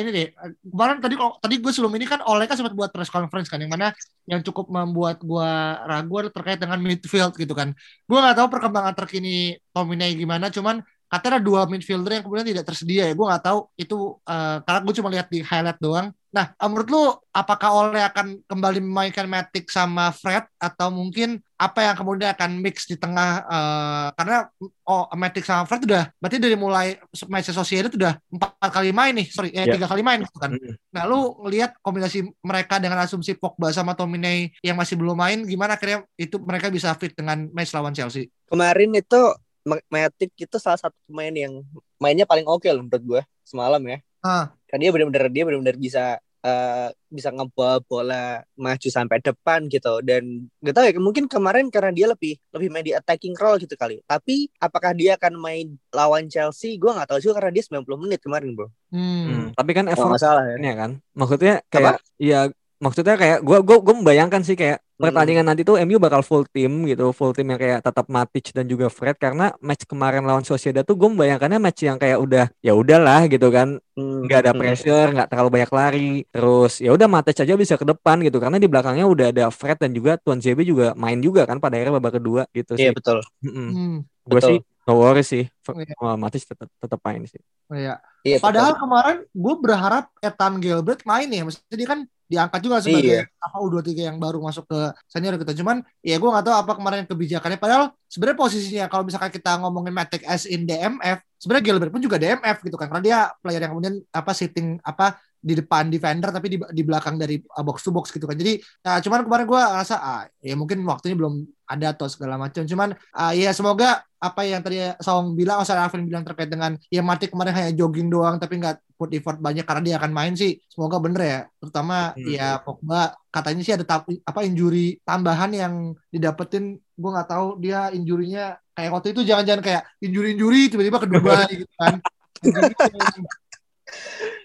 ini 0.01 0.09
deh 0.09 0.27
eh, 0.33 0.51
kemarin 0.65 0.97
tadi 0.97 1.15
kalau 1.21 1.37
tadi 1.37 1.61
gue 1.61 1.69
sebelum 1.69 1.93
ini 2.01 2.09
kan 2.09 2.25
Oleh 2.25 2.49
kan 2.49 2.57
sempat 2.57 2.73
buat 2.73 2.89
press 2.89 3.13
conference 3.13 3.53
kan 3.53 3.61
yang 3.61 3.69
mana 3.69 3.93
yang 4.25 4.41
cukup 4.41 4.73
membuat 4.73 5.21
gue 5.21 5.51
ragu 5.85 6.25
adalah 6.25 6.33
terkait 6.33 6.57
dengan 6.57 6.81
midfield 6.81 7.37
gitu 7.37 7.53
kan. 7.53 7.77
Gue 8.09 8.17
nggak 8.17 8.41
tahu 8.41 8.49
perkembangan 8.49 8.97
terkini 8.97 9.61
Tomine 9.77 10.09
gimana, 10.17 10.49
cuman 10.49 10.81
katanya 11.09 11.41
ada 11.41 11.43
dua 11.45 11.61
midfielder 11.67 12.21
yang 12.21 12.25
kemudian 12.25 12.47
tidak 12.47 12.65
tersedia 12.69 13.09
ya. 13.09 13.15
Gue 13.17 13.27
nggak 13.27 13.45
tahu 13.45 13.59
itu 13.75 13.97
eh, 14.29 14.57
karena 14.63 14.81
gue 14.85 14.95
cuma 15.01 15.09
lihat 15.13 15.27
di 15.33 15.41
highlight 15.43 15.81
doang. 15.81 16.09
Nah, 16.29 16.53
eh, 16.53 16.69
menurut 16.69 16.89
lu 16.93 17.03
apakah 17.33 17.69
Oleh 17.89 18.05
akan 18.05 18.45
kembali 18.45 18.85
memainkan 18.85 19.25
Matic 19.25 19.73
sama 19.73 20.13
Fred 20.13 20.45
atau 20.61 20.93
mungkin 20.93 21.41
apa 21.59 21.83
yang 21.83 21.97
kemudian 21.99 22.31
akan 22.37 22.61
mix 22.63 22.87
di 22.87 22.95
tengah 22.95 23.43
eh, 23.49 24.09
karena 24.15 24.47
oh 24.87 25.09
Matic 25.17 25.43
sama 25.43 25.65
Fred 25.67 25.89
udah 25.89 26.07
berarti 26.23 26.39
dari 26.39 26.55
mulai 26.55 26.95
match 27.27 27.51
Sociedad 27.51 27.91
udah 27.91 28.15
empat 28.31 28.71
kali 28.71 28.95
main 28.95 29.11
nih 29.17 29.27
sorry 29.27 29.51
eh, 29.51 29.67
Ya. 29.67 29.75
tiga 29.75 29.91
kali 29.91 30.07
main 30.07 30.23
gitu 30.23 30.39
kan 30.39 30.55
nah 30.95 31.03
lu 31.05 31.35
ngelihat 31.43 31.75
kombinasi 31.83 32.31
mereka 32.47 32.79
dengan 32.79 33.03
asumsi 33.03 33.35
Pogba 33.35 33.75
sama 33.75 33.99
Tomine 33.99 34.55
yang 34.63 34.79
masih 34.79 34.95
belum 34.95 35.19
main 35.19 35.43
gimana 35.45 35.75
akhirnya 35.75 36.07
itu 36.15 36.39
mereka 36.39 36.71
bisa 36.71 36.95
fit 36.95 37.11
dengan 37.13 37.51
match 37.51 37.75
lawan 37.75 37.91
Chelsea 37.91 38.31
Kemarin 38.49 38.97
itu 38.97 39.21
Matic 39.69 40.31
itu 40.35 40.57
salah 40.57 40.81
satu 40.81 40.97
pemain 41.05 41.33
yang 41.33 41.63
mainnya 42.01 42.25
paling 42.25 42.47
oke 42.49 42.67
loh 42.71 42.83
menurut 42.87 43.05
gue 43.05 43.23
semalam 43.45 43.83
ya. 43.85 43.99
ah. 44.25 44.47
Kan 44.69 44.81
dia 44.81 44.93
benar-benar 44.93 45.33
dia 45.33 45.45
benar-benar 45.49 45.77
bisa 45.81 46.21
eh, 46.45 46.89
bisa 47.09 47.33
ngebawa 47.33 47.81
bola 47.83 48.45
maju 48.55 48.89
sampai 48.89 49.19
depan 49.25 49.65
gitu. 49.73 50.05
Dan 50.05 50.49
gak 50.61 50.75
tahu 50.77 50.85
ya 50.85 50.93
mungkin 51.01 51.25
kemarin 51.25 51.73
karena 51.73 51.91
dia 51.93 52.07
lebih 52.13 52.37
lebih 52.53 52.69
main 52.69 52.85
di 52.85 52.93
attacking 52.93 53.33
role 53.37 53.57
gitu 53.61 53.75
kali. 53.81 54.05
Tapi 54.05 54.53
apakah 54.61 54.93
dia 54.93 55.17
akan 55.17 55.41
main 55.41 55.67
lawan 55.91 56.29
Chelsea? 56.29 56.77
Gue 56.77 56.93
nggak 56.93 57.09
tahu 57.09 57.19
juga 57.25 57.41
karena 57.41 57.53
dia 57.57 57.65
90 57.65 58.03
menit 58.05 58.21
kemarin 58.21 58.53
bro. 58.53 58.69
Hmm. 58.93 59.25
Hmm, 59.29 59.47
Tapi 59.57 59.71
kan 59.73 59.89
effort 59.89 60.09
nggak 60.13 60.23
salah 60.23 60.45
ya. 60.45 60.57
Ya 60.61 60.75
kan. 60.77 60.91
Maksudnya 61.17 61.55
kayak 61.73 61.97
ya 62.21 62.41
maksudnya 62.79 63.15
kayak 63.19 63.39
gua 63.43 63.59
gua 63.65 63.83
gua 63.83 63.95
membayangkan 63.99 64.45
sih 64.47 64.55
kayak 64.55 64.79
Hmm. 64.99 65.15
pertandingan 65.15 65.47
nanti 65.47 65.63
tuh 65.63 65.79
MU 65.79 66.03
bakal 66.03 66.27
full 66.27 66.43
tim 66.51 66.83
gitu, 66.85 67.15
full 67.15 67.31
tim 67.31 67.47
yang 67.47 67.61
kayak 67.63 67.87
tetap 67.87 68.11
Matic 68.11 68.51
dan 68.51 68.67
juga 68.67 68.91
Fred 68.91 69.15
karena 69.15 69.55
match 69.63 69.87
kemarin 69.87 70.27
lawan 70.27 70.43
Sociedad 70.43 70.83
tuh 70.83 70.99
gue 70.99 71.07
membayangkannya 71.07 71.63
match 71.63 71.87
yang 71.87 72.03
kayak 72.03 72.19
udah 72.19 72.51
ya 72.59 72.75
udahlah 72.75 73.31
gitu 73.31 73.47
kan, 73.49 73.79
Hmm, 73.95 74.27
nggak 74.27 74.39
ada 74.43 74.53
hmm. 74.55 74.61
pressure, 74.63 75.09
nggak 75.15 75.29
terlalu 75.31 75.51
banyak 75.55 75.71
lari, 75.71 76.13
terus 76.31 76.83
ya 76.83 76.91
udah 76.91 77.07
Matic 77.07 77.39
aja 77.39 77.55
bisa 77.55 77.75
ke 77.79 77.87
depan 77.87 78.19
gitu 78.27 78.39
karena 78.43 78.59
di 78.59 78.67
belakangnya 78.67 79.07
udah 79.07 79.27
ada 79.31 79.45
Fred 79.55 79.79
dan 79.79 79.95
juga 79.95 80.19
Tuan 80.19 80.43
ZB 80.43 80.67
juga 80.67 80.87
main 80.99 81.19
juga 81.23 81.47
kan 81.47 81.63
pada 81.63 81.79
akhirnya 81.79 81.95
babak 82.03 82.19
kedua 82.19 82.43
gitu 82.51 82.75
iya 82.75 82.91
sih. 82.91 82.97
betul 82.99 83.19
Hmm. 83.43 84.03
Gue 84.27 84.41
sih 84.43 84.59
no 84.89 84.97
worry 84.97 85.21
sih, 85.21 85.45
Iya. 85.69 85.95
oh, 86.01 86.17
Matic 86.17 86.49
tetap 86.49 86.69
tetap 86.75 87.01
main 87.05 87.21
sih. 87.29 87.39
Iya. 87.69 88.01
iya 88.25 88.37
Padahal 88.41 88.73
betul. 88.73 88.83
kemarin 88.89 89.17
gue 89.31 89.55
berharap 89.61 90.05
Ethan 90.19 90.55
Gilbert 90.59 91.01
main 91.05 91.29
ya, 91.29 91.45
maksudnya 91.45 91.77
dia 91.77 91.89
kan 91.89 92.01
diangkat 92.29 92.61
juga 92.61 92.77
sebagai 92.85 93.25
Iya. 93.25 93.41
apa 93.41 93.57
U23 93.65 94.05
yang 94.13 94.21
baru 94.21 94.39
masuk 94.45 94.69
ke 94.69 94.79
senior 95.09 95.41
gitu. 95.41 95.65
Cuman 95.65 95.81
ya 96.05 96.21
gue 96.21 96.29
nggak 96.29 96.45
tahu 96.45 96.57
apa 96.61 96.73
kemarin 96.77 97.09
kebijakannya. 97.09 97.57
Padahal 97.57 97.91
sebenarnya 98.07 98.39
posisinya 98.39 98.85
kalau 98.93 99.03
misalkan 99.09 99.33
kita 99.33 99.57
ngomongin 99.65 99.97
Matic 99.97 100.23
as 100.29 100.45
in 100.45 100.69
DMF, 100.69 101.25
sebenarnya 101.41 101.65
Gilbert 101.65 101.91
pun 101.91 102.03
juga 102.05 102.21
DMF 102.21 102.61
gitu 102.61 102.77
kan, 102.77 102.93
karena 102.93 103.03
dia 103.03 103.19
player 103.41 103.65
yang 103.65 103.73
kemudian 103.73 103.97
apa 104.13 104.33
sitting 104.37 104.77
apa 104.85 105.17
di 105.39 105.55
depan 105.55 105.87
defender 105.87 106.35
tapi 106.35 106.51
di, 106.51 106.59
di 106.59 106.83
belakang 106.83 107.15
dari 107.15 107.39
uh, 107.39 107.65
box 107.65 107.87
to 107.87 107.95
box 107.95 108.11
gitu 108.11 108.27
kan. 108.27 108.35
Jadi 108.35 108.59
nah, 108.83 108.99
cuman 108.99 109.23
kemarin 109.23 109.47
gue 109.47 109.61
rasa 109.63 109.95
ah, 110.03 110.23
ya 110.43 110.59
mungkin 110.59 110.83
waktunya 110.83 111.15
belum 111.15 111.47
ada 111.69 111.95
atau 111.95 112.11
segala 112.11 112.35
macam. 112.35 112.67
Cuman 112.67 112.93
ah, 113.15 113.33
ya 113.33 113.55
semoga 113.55 114.03
apa 114.19 114.43
yang 114.43 114.67
tadi 114.67 114.83
Song 114.99 115.39
bilang, 115.39 115.63
Oscar 115.63 115.79
Alvin 115.79 116.03
bilang 116.03 116.27
terkait 116.27 116.51
dengan 116.51 116.75
ya 116.91 117.07
Matic 117.07 117.31
kemarin 117.31 117.55
hanya 117.55 117.71
jogging 117.71 118.11
doang 118.11 118.43
tapi 118.43 118.59
nggak 118.59 118.83
put 118.99 119.15
effort 119.15 119.39
banyak 119.39 119.63
karena 119.63 119.83
dia 119.87 119.95
akan 120.03 120.11
main 120.11 120.35
sih. 120.35 120.59
Semoga 120.67 120.99
bener 120.99 121.23
ya. 121.23 121.41
Terutama 121.63 122.19
Hmm. 122.19 122.27
ya 122.27 122.59
Pogba 122.59 123.15
katanya 123.31 123.63
sih 123.63 123.75
ada 123.79 123.87
ta- 123.87 124.03
apa 124.03 124.41
injury 124.43 124.99
tambahan 125.07 125.55
yang 125.55 125.75
didapetin. 126.11 126.83
Gue 126.99 127.11
nggak 127.15 127.31
tahu 127.31 127.63
dia 127.63 127.95
injurinya 127.95 128.59
kayak 128.75 128.91
waktu 128.91 129.15
itu 129.15 129.23
jangan-jangan 129.23 129.63
kayak 129.63 129.83
injuri-injuri 130.03 130.67
tiba-tiba 130.67 130.99
ke 130.99 131.07
Dubai 131.07 131.47
gitu 131.63 131.75
kan. 131.79 132.03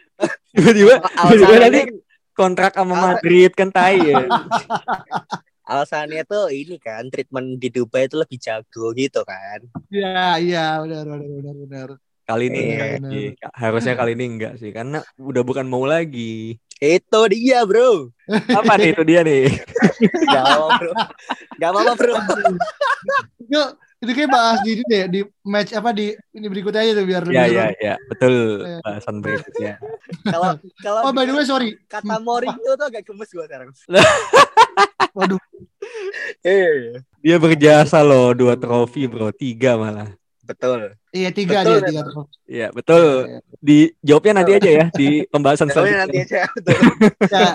Tiba-tiba 0.49 0.95
Alasannya 1.01 1.31
tiba-tiba 1.33 1.55
nanti 1.59 1.81
kan- 1.83 2.01
kontrak 2.33 2.71
sama 2.73 2.95
Madrid 2.95 3.51
kan 3.51 3.69
tai 3.69 3.97
ya. 4.01 4.17
alasannya 5.63 6.21
tuh 6.23 6.51
ini 6.51 6.75
kan 6.75 7.07
treatment 7.07 7.55
di 7.55 7.69
Dubai 7.69 8.03
itu 8.03 8.19
lebih 8.19 8.35
jago 8.35 8.91
gitu 8.91 9.23
kan 9.23 9.63
Iya, 9.87 10.35
iya, 10.37 10.65
benar, 10.81 11.05
benar, 11.07 11.23
benar, 11.23 11.55
benar. 11.57 11.89
Kali 12.23 12.43
ini 12.47 12.55
Iya, 12.57 12.67
enggak 12.67 12.89
benar. 12.93 13.11
sih. 13.11 13.25
Harusnya 13.53 13.93
kali 13.93 14.11
ini 14.13 14.25
enggak 14.29 14.53
sih 14.57 14.71
karena 14.71 14.99
udah 15.15 15.41
bukan 15.41 15.63
mau 15.63 15.83
lagi. 15.83 16.59
itu 16.75 17.19
dia 17.31 17.63
bro 17.63 18.11
Apa 18.27 18.75
nih 18.75 18.91
itu 18.91 19.03
dia 19.03 19.23
nih? 19.23 19.47
Gak 20.31 20.43
apa 20.43 20.67
bro 20.75 20.91
Gak 21.55 21.69
apa 21.69 21.91
bro 21.95 22.13
Itu, 24.03 24.11
kayak 24.11 24.29
bahas 24.29 24.59
di 24.59 24.75
ini 24.75 24.83
deh, 24.83 25.03
di 25.07 25.19
match 25.41 25.71
apa 25.71 25.95
di 25.95 26.11
ini 26.31 26.45
berikutnya 26.45 26.83
aja 26.83 26.91
tuh 26.93 27.05
biar 27.07 27.23
lebih 27.23 27.39
Ya 27.39 27.45
seru. 27.47 27.55
ya 27.55 27.65
ya, 27.79 27.95
betul 28.11 28.33
Iya. 28.61 28.77
bahasan 28.83 29.15
berikutnya. 29.17 29.73
Kalau 30.35 30.49
kalau 30.77 30.99
Oh 31.07 31.11
by 31.11 31.23
the 31.23 31.31
way 31.31 31.47
sorry. 31.47 31.79
kata 31.87 32.19
Mourinho 32.19 32.71
tuh 32.75 32.85
agak 32.85 33.07
gemes 33.07 33.31
gue 33.31 33.45
sekarang 33.47 33.71
Waduh. 35.15 35.39
Eh 36.41 36.99
Dia 37.19 37.39
berjasa 37.39 38.03
loh 38.03 38.35
dua 38.35 38.59
trofi 38.59 39.07
bro, 39.07 39.31
tiga 39.31 39.79
malah. 39.79 40.11
betul 40.43 40.91
Iya 41.13 41.29
tiga 41.29 41.61
Betul, 41.61 41.77
dia 41.77 41.89
tiga. 41.93 42.01
Iya 42.49 42.67
betul. 42.73 43.05
Dijawabnya 43.61 44.33
nanti 44.41 44.51
aja 44.57 44.69
ya 44.81 44.85
di 44.89 45.09
pembahasan 45.29 45.69
Pokoknya 45.69 46.09
nanti 46.09 46.17
selanjutnya. 46.25 46.41
aja 46.41 46.41
betul 46.57 46.77
Ya. 47.33 47.51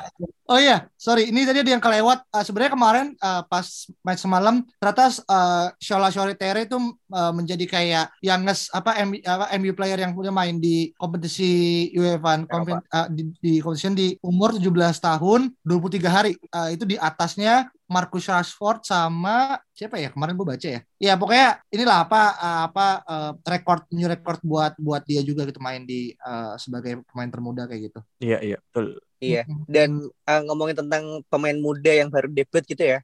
Oh 0.49 0.57
iya, 0.57 0.88
sorry. 0.97 1.29
Ini 1.29 1.44
tadi 1.44 1.61
ada 1.61 1.71
yang 1.77 1.83
kelewat. 1.83 2.25
Eh, 2.25 2.44
Sebenarnya 2.47 2.73
kemarin 2.73 3.07
eh, 3.12 3.42
pas 3.51 3.66
match 4.01 4.23
semalam 4.25 4.64
ternyata 4.81 5.12
uh, 5.29 5.66
Shola 5.77 6.09
Tere 6.38 6.64
itu 6.64 6.79
eh, 7.12 7.33
menjadi 7.37 7.64
kayak 7.68 8.07
youngest 8.25 8.73
apa, 8.73 8.97
M, 9.05 9.12
apa 9.21 9.53
MU 9.61 9.77
player 9.77 10.01
yang 10.01 10.16
punya 10.16 10.33
main 10.33 10.57
di 10.57 10.94
kompetisi 10.97 11.90
UEFA 11.92 12.49
konven- 12.49 12.81
eh, 12.81 13.07
di, 13.12 13.23
di 13.42 13.53
competition 13.61 13.92
di 13.92 14.16
umur 14.25 14.57
17 14.57 14.71
tahun 15.03 15.53
23 15.66 16.09
hari. 16.09 16.33
Eh, 16.38 16.68
itu 16.79 16.88
di 16.88 16.97
atasnya 16.97 17.68
Marcus 17.88 18.29
Rashford 18.29 18.85
sama 18.85 19.57
siapa 19.73 19.97
ya 19.97 20.12
kemarin 20.12 20.37
gue 20.37 20.44
baca 20.44 20.68
ya 20.68 20.81
ya 21.01 21.16
pokoknya 21.16 21.64
inilah 21.73 22.05
apa 22.05 22.23
apa 22.68 22.87
eh, 23.01 23.33
rekor 23.48 23.84
new 23.90 24.06
record 24.06 24.40
buat 24.44 24.76
buat 24.76 25.02
dia 25.08 25.24
juga 25.24 25.48
gitu 25.48 25.58
main 25.58 25.82
di 25.88 26.12
eh, 26.14 26.54
sebagai 26.61 27.02
pemain 27.08 27.30
termuda 27.32 27.64
kayak 27.64 27.92
gitu. 27.92 28.00
Iya 28.20 28.38
iya 28.44 28.56
betul. 28.61 29.00
Iya 29.18 29.42
dan 29.66 30.06
eh, 30.06 30.40
ngomongin 30.46 30.76
tentang 30.84 31.24
pemain 31.26 31.58
muda 31.58 31.90
yang 31.90 32.12
baru 32.12 32.30
debut 32.30 32.62
gitu 32.62 32.84
ya 32.84 33.02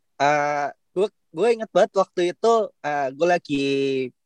gue 0.95 1.11
gue 1.11 1.49
inget 1.51 1.67
banget 1.75 1.91
waktu 1.99 2.31
itu 2.31 2.55
gue 3.19 3.27
lagi 3.27 3.67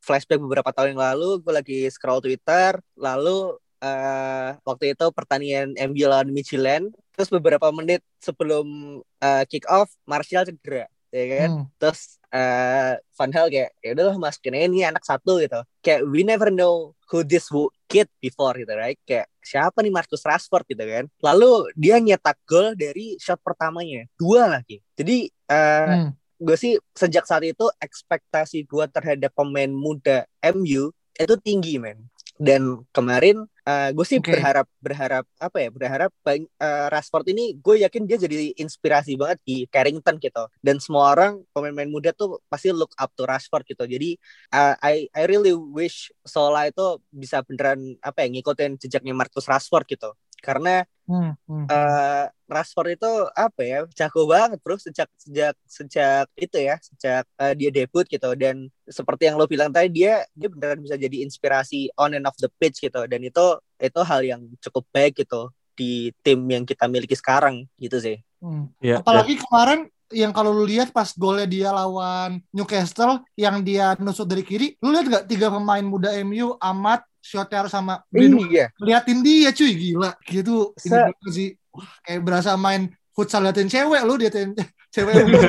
flashback 0.04 0.37
beberapa 0.37 0.68
tahun 0.68 0.92
yang 0.92 1.00
lalu 1.00 1.40
gue 1.40 1.52
lagi 1.52 1.78
scroll 1.88 2.20
Twitter 2.20 2.76
lalu 2.92 3.57
eh, 3.83 4.50
waktu 4.64 4.94
itu 4.94 5.07
pertandingan 5.12 5.74
MU 5.90 6.07
lawan 6.09 6.31
Midtjylland 6.33 6.92
terus 7.14 7.28
beberapa 7.28 7.68
menit 7.74 8.00
sebelum 8.22 8.98
eh, 9.20 9.44
kick 9.50 9.66
off 9.68 9.90
Martial 10.09 10.46
cedera 10.46 10.87
ya 11.11 11.27
kan? 11.27 11.51
Hmm. 11.51 11.64
terus 11.81 12.21
eh 12.29 13.01
Van 13.16 13.33
Hal 13.33 13.49
kayak 13.49 13.71
ya 13.81 13.90
udahlah 13.97 14.16
masukin 14.21 14.53
aja 14.53 14.66
ini 14.68 14.85
anak 14.85 15.05
satu 15.05 15.40
gitu. 15.40 15.61
Kayak 15.81 16.01
we 16.12 16.21
never 16.23 16.53
know 16.53 16.92
who 17.09 17.25
this 17.25 17.49
kid 17.88 18.09
before 18.21 18.53
gitu 18.61 18.68
right? 18.77 19.01
Kayak 19.09 19.33
siapa 19.40 19.81
nih 19.81 19.92
Marcus 19.92 20.21
Rashford 20.21 20.68
gitu 20.68 20.85
kan? 20.85 21.09
Lalu 21.25 21.73
dia 21.73 21.97
nyetak 21.97 22.37
gol 22.44 22.77
dari 22.77 23.16
shot 23.16 23.40
pertamanya. 23.40 24.05
Dua 24.21 24.61
lagi. 24.61 24.85
Jadi 24.92 25.33
eh 25.49 25.88
Hmm. 25.88 26.11
gue 26.38 26.55
sih 26.55 26.79
sejak 26.94 27.27
saat 27.27 27.42
itu 27.42 27.66
ekspektasi 27.83 28.62
gue 28.62 28.85
terhadap 28.94 29.35
pemain 29.35 29.66
muda 29.66 30.23
MU 30.55 30.94
itu 31.18 31.35
tinggi 31.42 31.83
men 31.83 31.99
dan 32.38 32.87
kemarin 32.94 33.44
gue 33.92 34.07
sih 34.09 34.16
Oke. 34.16 34.33
berharap 34.33 34.66
berharap 34.81 35.24
apa 35.37 35.57
ya 35.61 35.68
berharap 35.68 36.11
eh, 36.24 36.87
Rashford 36.88 37.27
ini 37.37 37.53
gue 37.61 37.85
yakin 37.85 38.09
dia 38.09 38.16
jadi 38.16 38.57
inspirasi 38.57 39.12
banget 39.20 39.38
di 39.44 39.57
Carrington 39.68 40.16
gitu. 40.16 40.48
Dan 40.64 40.81
semua 40.81 41.12
orang 41.12 41.44
pemain-pemain 41.53 41.90
muda 41.90 42.11
tuh 42.16 42.40
pasti 42.48 42.72
look 42.72 42.96
up 42.96 43.12
to 43.12 43.29
Rashford 43.29 43.68
gitu. 43.68 43.85
Jadi 43.85 44.16
eh, 44.57 44.74
I 44.81 44.94
I 45.12 45.22
really 45.29 45.53
wish 45.53 46.09
Sola 46.24 46.64
itu 46.64 46.96
bisa 47.12 47.44
beneran 47.44 48.01
apa 48.01 48.24
ya 48.24 48.29
ngikutin 48.33 48.81
jejaknya 48.81 49.12
Marcus 49.12 49.44
Rashford 49.44 49.85
gitu 49.85 50.16
karena 50.40 50.85
Hmm, 51.09 51.33
hmm. 51.48 51.64
eh 51.72 52.29
Rashford 52.53 53.01
itu 53.01 53.09
apa 53.33 53.64
ya 53.64 53.88
jago 53.96 54.29
banget 54.29 54.61
bro 54.61 54.77
sejak 54.77 55.09
sejak 55.16 55.57
sejak 55.64 56.29
itu 56.37 56.61
ya 56.61 56.77
sejak 56.85 57.24
eh, 57.40 57.57
dia 57.57 57.72
debut 57.72 58.05
gitu 58.05 58.29
dan 58.37 58.68
seperti 58.85 59.24
yang 59.24 59.40
lo 59.40 59.48
bilang 59.48 59.72
tadi 59.72 59.88
dia 59.88 60.29
dia 60.37 60.53
beneran 60.53 60.85
bisa 60.85 61.01
jadi 61.01 61.24
inspirasi 61.24 61.88
on 61.96 62.12
and 62.12 62.29
off 62.29 62.37
the 62.37 62.53
pitch 62.61 62.85
gitu 62.85 63.09
dan 63.09 63.24
itu 63.24 63.40
itu 63.81 64.01
hal 64.05 64.20
yang 64.20 64.44
cukup 64.61 64.85
baik 64.92 65.16
gitu 65.16 65.48
di 65.72 66.12
tim 66.20 66.44
yang 66.44 66.68
kita 66.68 66.85
miliki 66.85 67.16
sekarang 67.16 67.64
gitu 67.81 67.96
sih 68.05 68.20
Hmm. 68.38 68.70
Ya, 68.79 69.03
Apalagi 69.03 69.35
kemarin 69.38 69.90
yang 70.14 70.33
kalau 70.33 70.55
lu 70.55 70.64
lihat 70.64 70.94
pas 70.94 71.12
golnya 71.12 71.44
dia 71.44 71.68
lawan 71.68 72.40
Newcastle 72.55 73.20
yang 73.37 73.61
dia 73.61 73.92
nusuk 74.01 74.24
dari 74.24 74.40
kiri, 74.46 74.79
lu 74.81 74.94
lihat 74.94 75.07
gak 75.11 75.27
tiga 75.29 75.53
pemain 75.53 75.85
muda 75.85 76.14
MU 76.24 76.57
Amat, 76.57 77.05
Shoter 77.18 77.66
sama 77.68 78.02
Beno. 78.09 78.40
Iya. 78.42 78.70
Liatin 78.78 79.20
dia 79.20 79.50
cuy. 79.50 79.72
Gila. 79.74 80.11
Gitu. 80.22 80.72
Ini 80.87 80.98
Se- 81.12 81.33
sih. 81.35 81.48
Wah, 81.70 81.90
kayak 82.02 82.20
berasa 82.22 82.54
main 82.54 82.88
futsal 83.12 83.42
liatin 83.44 83.66
cewek 83.66 84.02
lu 84.02 84.14
liatin 84.16 84.54
cewek 84.94 85.14
lu. 85.26 85.38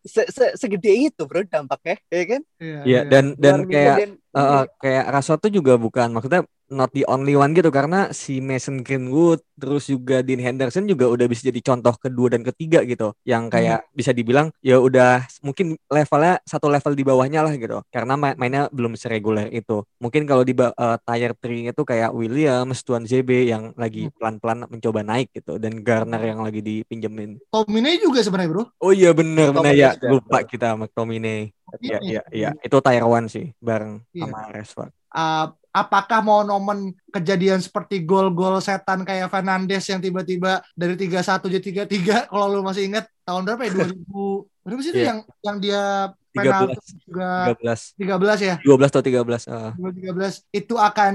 Se 0.00 0.24
-se 0.24 0.56
segede 0.56 0.88
itu 1.12 1.22
bro 1.28 1.44
dampaknya. 1.44 2.00
Ya 2.08 2.24
kan? 2.24 2.40
Iya, 2.56 2.72
Iya, 2.72 2.80
iya. 2.88 3.00
dan 3.04 3.24
dan 3.36 3.56
Luar 3.60 3.68
kayak 3.68 3.96
dan- 4.00 4.16
eh, 4.16 4.40
eh, 4.40 4.64
kayak 4.80 5.04
Rashford 5.12 5.40
tuh 5.44 5.52
juga 5.52 5.72
bukan. 5.76 6.08
Maksudnya 6.08 6.42
not 6.70 6.94
the 6.94 7.02
only 7.10 7.34
one 7.34 7.52
gitu 7.52 7.68
karena 7.68 8.14
si 8.14 8.38
Mason 8.38 8.86
Greenwood 8.86 9.42
terus 9.60 9.90
juga 9.90 10.24
Dean 10.24 10.40
Henderson 10.40 10.88
juga 10.88 11.10
udah 11.10 11.26
bisa 11.28 11.44
jadi 11.50 11.60
contoh 11.60 11.92
kedua 12.00 12.32
dan 12.32 12.46
ketiga 12.46 12.80
gitu. 12.86 13.12
Yang 13.26 13.44
kayak 13.52 13.78
bisa 13.92 14.14
dibilang 14.16 14.48
ya 14.64 14.80
udah 14.80 15.26
mungkin 15.44 15.76
levelnya 15.90 16.40
satu 16.48 16.70
level 16.72 16.96
di 16.96 17.04
bawahnya 17.04 17.44
lah 17.44 17.52
gitu. 17.58 17.84
Karena 17.92 18.16
main 18.16 18.38
mainnya 18.38 18.70
belum 18.72 18.96
sereguler 18.96 19.50
itu. 19.52 19.84
Mungkin 20.00 20.24
kalau 20.24 20.46
di 20.46 20.56
eh, 20.56 20.96
tier 21.04 21.32
3 21.36 21.74
itu 21.76 21.82
kayak 21.84 22.10
Williams, 22.16 22.80
Tuan 22.86 23.04
ZB 23.04 23.50
yang 23.50 23.76
lagi 23.76 24.08
pelan-pelan 24.16 24.64
mencoba 24.70 25.04
naik 25.04 25.34
gitu. 25.36 25.60
Dan 25.60 25.84
Garner 25.84 26.22
yang 26.24 26.40
lagi 26.40 26.64
dipinjemin. 26.64 27.42
Tomine 27.52 28.00
juga 28.00 28.24
sebenarnya 28.24 28.48
bro. 28.48 28.64
Oh 28.80 28.94
iya 28.94 29.12
bener 29.12 29.52
bener. 29.52 29.74
Ya 29.76 29.92
lupa 30.08 30.40
kita 30.46 30.78
McTominay 30.78 31.52
Iya 31.78 31.98
Iya. 32.02 32.02
iya 32.02 32.22
iya. 32.34 32.50
Itu 32.58 32.82
tier 32.82 33.04
1 33.06 33.30
sih 33.30 33.54
bareng 33.62 34.02
Iya. 34.10 34.26
sama 34.26 34.40
Rashford. 34.50 34.90
Uh, 35.10 35.46
apakah 35.70 36.18
mau 36.20 36.42
nomen 36.42 36.90
kejadian 37.14 37.62
seperti 37.62 38.02
gol-gol 38.02 38.58
setan 38.58 39.06
kayak 39.06 39.30
Fernandes 39.30 39.86
yang 39.86 40.02
tiba-tiba 40.02 40.62
dari 40.74 40.98
3-1 40.98 41.46
jadi 41.46 41.86
3-3 41.86 42.30
kalau 42.30 42.46
lu 42.50 42.62
masih 42.66 42.90
ingat 42.90 43.06
tahun 43.22 43.46
berapa 43.46 43.62
ya 43.66 43.70
2000 43.94 44.66
berapa 44.66 44.80
sih 44.82 44.90
itu 44.92 45.00
Iya. 45.00 45.08
yang 45.14 45.18
yang 45.46 45.56
dia 45.62 45.82
13. 46.30 46.42
penalti 46.46 46.92
juga 47.06 47.30
13 47.58 47.98
13 47.98 48.48
ya 48.50 48.54
12 48.62 48.90
atau 48.90 49.02
13 49.02 49.50
eh. 49.50 49.70
2013 49.78 50.58
itu 50.62 50.74
akan 50.78 51.12